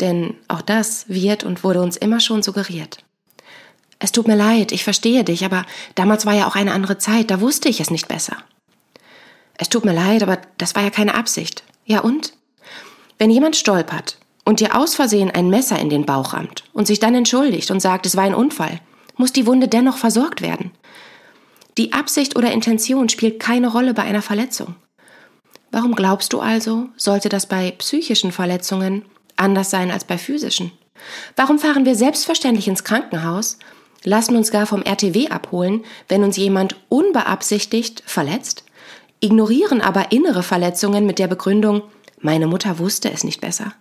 Denn 0.01 0.35
auch 0.47 0.63
das 0.63 1.09
wird 1.09 1.43
und 1.43 1.65
wurde 1.65 1.83
uns 1.83 1.97
immer 1.97 2.21
schon 2.21 2.43
suggeriert. 2.43 2.99
Es 3.99 4.13
tut 4.13 4.29
mir 4.29 4.37
leid, 4.37 4.71
ich 4.71 4.85
verstehe 4.85 5.25
dich, 5.25 5.45
aber 5.45 5.65
damals 5.97 6.27
war 6.27 6.35
ja 6.35 6.47
auch 6.47 6.55
eine 6.55 6.73
andere 6.73 6.99
Zeit, 6.99 7.31
da 7.31 7.41
wusste 7.41 7.69
ich 7.69 7.81
es 7.81 7.91
nicht 7.91 8.07
besser. 8.07 8.37
Es 9.63 9.69
tut 9.69 9.85
mir 9.85 9.95
leid, 9.95 10.25
aber 10.25 10.41
das 10.59 10.75
war 10.75 10.83
ja 10.83 10.91
keine 10.91 11.15
Absicht. 11.15 11.63
Ja 11.87 12.01
und? 12.01 12.33
Wenn 13.17 13.31
jemand 13.31 13.55
stolpert 13.55 14.19
und 14.45 14.59
dir 14.59 14.77
aus 14.77 14.97
Versehen 14.97 15.31
ein 15.31 15.51
Messer 15.51 15.79
in 15.79 15.89
den 15.89 16.05
Bauch 16.05 16.33
rammt 16.33 16.65
und 16.73 16.89
sich 16.89 16.99
dann 16.99 17.15
entschuldigt 17.15 17.71
und 17.71 17.79
sagt, 17.79 18.05
es 18.05 18.17
war 18.17 18.25
ein 18.25 18.35
Unfall, 18.35 18.81
muss 19.17 19.33
die 19.33 19.47
Wunde 19.47 19.69
dennoch 19.69 19.99
versorgt 19.99 20.43
werden. 20.43 20.73
Die 21.79 21.93
Absicht 21.93 22.35
oder 22.35 22.51
Intention 22.51 23.09
spielt 23.09 23.39
keine 23.39 23.69
Rolle 23.69 23.95
bei 23.95 24.03
einer 24.03 24.21
Verletzung. 24.21 24.75
Warum 25.71 25.95
glaubst 25.95 26.33
du 26.33 26.41
also, 26.41 26.89
sollte 26.97 27.29
das 27.29 27.47
bei 27.47 27.71
psychischen 27.71 28.33
Verletzungen 28.33 29.05
anders 29.37 29.71
sein 29.71 29.93
als 29.93 30.03
bei 30.03 30.19
physischen? 30.19 30.73
Warum 31.37 31.61
fahren 31.61 31.85
wir 31.87 31.95
selbstverständlich 31.95 32.67
ins 32.67 32.83
Krankenhaus, 32.83 33.59
lassen 34.03 34.35
uns 34.35 34.51
gar 34.51 34.67
vom 34.67 34.83
RTW 34.83 35.29
abholen, 35.29 35.85
wenn 36.09 36.25
uns 36.25 36.37
jemand 36.37 36.75
unbeabsichtigt 36.89 38.03
verletzt, 38.05 38.65
ignorieren 39.23 39.81
aber 39.81 40.13
innere 40.13 40.43
Verletzungen 40.43 41.07
mit 41.07 41.19
der 41.19 41.29
Begründung, 41.29 41.83
meine 42.21 42.47
Mutter 42.47 42.79
wusste 42.79 43.11
es 43.11 43.25
nicht 43.25 43.41
besser. 43.41 43.75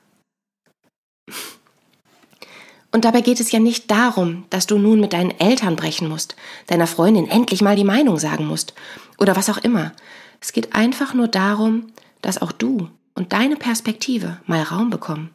Und 2.94 3.06
dabei 3.06 3.22
geht 3.22 3.40
es 3.40 3.52
ja 3.52 3.60
nicht 3.60 3.90
darum, 3.90 4.46
dass 4.50 4.68
du 4.68 4.78
nun 4.78 5.00
mit 5.00 5.14
deinen 5.14 5.32
Eltern 5.40 5.76
brechen 5.76 6.10
musst, 6.10 6.36
deiner 6.68 6.88
Freundin 6.88 7.28
endlich 7.28 7.62
mal 7.62 7.76
die 7.76 7.86
Meinung 7.86 8.20
sagen 8.20 8.46
musst 8.46 8.74
oder 9.18 9.36
was 9.36 9.50
auch 9.50 9.60
immer. 9.60 9.94
Es 10.42 10.52
geht 10.52 10.76
einfach 10.76 11.14
nur 11.14 11.28
darum, 11.28 11.88
dass 12.22 12.42
auch 12.42 12.52
du 12.52 12.90
und 13.14 13.34
deine 13.34 13.56
Perspektive 13.56 14.40
mal 14.46 14.64
Raum 14.64 14.90
bekommen 14.90 15.32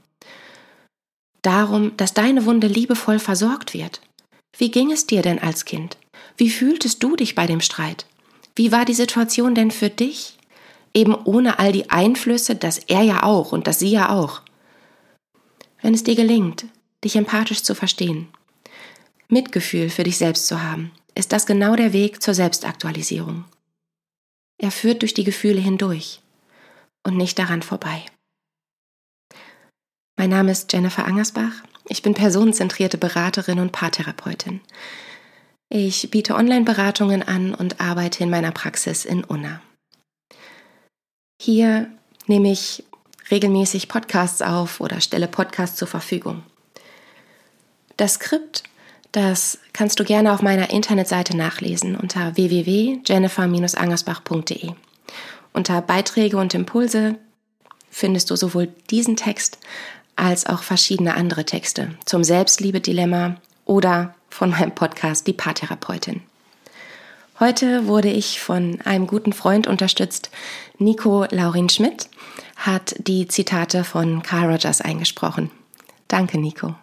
darum, 1.47 1.97
dass 1.97 2.13
deine 2.13 2.45
Wunde 2.45 2.67
liebevoll 2.67 3.19
versorgt 3.19 3.73
wird. 3.73 4.01
Wie 4.59 4.71
ging 4.71 4.91
es 4.91 5.07
dir 5.07 5.23
denn 5.23 5.39
als 5.39 5.65
Kind? 5.65 5.97
Wie 6.37 6.51
fühltest 6.51 7.03
du 7.03 7.15
dich 7.17 7.35
bei 7.35 7.47
dem 7.47 7.61
Streit? 7.61 8.07
Wie 8.57 8.73
war 8.73 8.85
die 8.87 8.95
Situation 8.95 9.55
denn 9.55 9.71
für 9.71 9.91
dich? 9.91 10.39
Eben 10.95 11.15
ohne 11.15 11.59
all 11.59 11.73
die 11.73 11.91
Einflüsse, 11.91 12.57
dass 12.57 12.79
er 12.79 13.03
ja 13.03 13.23
auch 13.23 13.53
und 13.53 13.67
dass 13.67 13.79
sie 13.79 13.91
ja 13.91 14.09
auch. 14.09 14.41
Wenn 15.83 15.93
es 15.93 16.03
dir 16.03 16.17
gelingt, 16.17 16.65
dich 17.05 17.17
empathisch 17.17 17.63
zu 17.63 17.75
verstehen. 17.75 18.29
Mitgefühl 19.29 19.91
für 19.91 20.05
dich 20.05 20.17
selbst 20.17 20.47
zu 20.47 20.63
haben, 20.63 20.91
ist 21.15 21.33
das 21.33 21.45
genau 21.45 21.77
der 21.77 21.93
Weg 21.93 22.23
zur 22.23 22.33
Selbstaktualisierung. 22.33 23.45
Er 24.59 24.71
führt 24.71 25.03
durch 25.03 25.13
die 25.13 25.25
Gefühle 25.25 25.61
hindurch 25.61 26.23
und 27.07 27.17
nicht 27.17 27.39
daran 27.39 27.61
vorbei. 27.63 28.05
Mein 30.17 30.31
Name 30.31 30.53
ist 30.53 30.73
Jennifer 30.73 31.05
Angersbach. 31.05 31.53
Ich 31.89 32.03
bin 32.03 32.15
personenzentrierte 32.15 32.97
Beraterin 32.97 33.59
und 33.59 33.73
Paartherapeutin. 33.73 34.61
Ich 35.69 36.11
biete 36.11 36.37
Online-Beratungen 36.37 37.23
an 37.23 37.55
und 37.55 37.81
arbeite 37.81 38.23
in 38.23 38.31
meiner 38.31 38.53
Praxis 38.53 39.05
in 39.05 39.25
Unna. 39.25 39.61
Hier 41.41 41.91
nehme 42.27 42.53
ich 42.53 42.85
regelmäßig 43.31 43.89
Podcasts 43.89 44.43
auf 44.43 44.81
oder 44.81 45.01
stelle 45.01 45.29
Podcasts 45.29 45.77
zur 45.77 45.89
Verfügung. 45.89 46.43
Das 47.97 48.15
Skript, 48.15 48.63
das 49.13 49.59
kannst 49.73 49.99
du 49.99 50.05
gerne 50.05 50.33
auf 50.33 50.43
meiner 50.43 50.71
Internetseite 50.71 51.37
nachlesen 51.37 51.97
unter 51.97 52.37
www.jennifer-angersbach.de. 52.37 54.73
Unter 55.53 55.83
Beiträge 55.83 56.37
und 56.37 56.55
Impulse 56.55 57.19
findest 57.91 58.31
du 58.31 58.37
sowohl 58.37 58.69
diesen 58.91 59.17
Text 59.17 59.59
als 60.17 60.47
auch 60.47 60.63
verschiedene 60.63 61.15
andere 61.15 61.45
Texte 61.45 61.91
zum 62.05 62.23
Selbstliebe-Dilemma 62.25 63.37
oder 63.65 64.16
von 64.37 64.51
meinem 64.51 64.75
Podcast 64.75 65.27
Die 65.27 65.33
Paartherapeutin. 65.33 66.21
Heute 67.41 67.87
wurde 67.87 68.11
ich 68.11 68.39
von 68.39 68.83
einem 68.85 69.07
guten 69.07 69.33
Freund 69.33 69.67
unterstützt. 69.67 70.31
Nico 70.77 71.25
Laurin 71.31 71.71
Schmidt 71.71 72.11
hat 72.55 72.95
die 72.99 73.29
Zitate 73.29 73.83
von 73.83 74.23
Carl 74.23 74.51
Rogers 74.51 74.83
eingesprochen. 74.83 75.51
Danke, 76.09 76.37
Nico. 76.37 76.75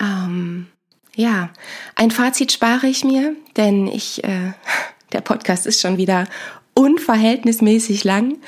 Ähm, 0.00 0.66
ja, 1.14 1.50
ein 1.94 2.10
Fazit 2.10 2.50
spare 2.50 2.88
ich 2.88 3.04
mir, 3.04 3.36
denn 3.56 3.86
ich, 3.86 4.24
äh, 4.24 4.54
der 5.12 5.20
Podcast 5.20 5.66
ist 5.66 5.80
schon 5.80 5.98
wieder 5.98 6.26
unverhältnismäßig 6.74 8.02
lang. 8.02 8.38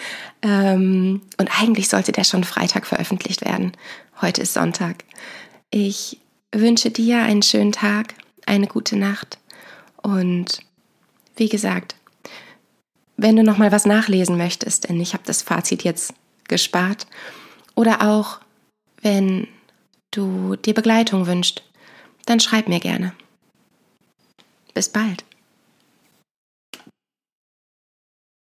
Ähm, 0.42 1.22
und 1.38 1.60
eigentlich 1.60 1.88
sollte 1.88 2.10
der 2.10 2.24
schon 2.24 2.42
Freitag 2.42 2.84
veröffentlicht 2.84 3.44
werden. 3.44 3.70
Heute 4.20 4.42
ist 4.42 4.54
Sonntag. 4.54 5.04
Ich 5.70 6.18
wünsche 6.60 6.90
dir 6.90 7.22
einen 7.22 7.42
schönen 7.42 7.72
Tag, 7.72 8.14
eine 8.46 8.66
gute 8.66 8.96
Nacht 8.96 9.38
und 10.02 10.60
wie 11.36 11.48
gesagt, 11.48 11.96
wenn 13.16 13.36
du 13.36 13.42
noch 13.42 13.58
mal 13.58 13.72
was 13.72 13.86
nachlesen 13.86 14.36
möchtest, 14.36 14.88
denn 14.88 15.00
ich 15.00 15.12
habe 15.12 15.24
das 15.26 15.42
Fazit 15.42 15.84
jetzt 15.84 16.14
gespart, 16.48 17.06
oder 17.74 18.02
auch 18.02 18.40
wenn 19.02 19.48
du 20.10 20.56
dir 20.56 20.74
Begleitung 20.74 21.26
wünschst, 21.26 21.62
dann 22.24 22.40
schreib 22.40 22.68
mir 22.68 22.80
gerne. 22.80 23.12
Bis 24.74 24.88
bald. 24.88 25.25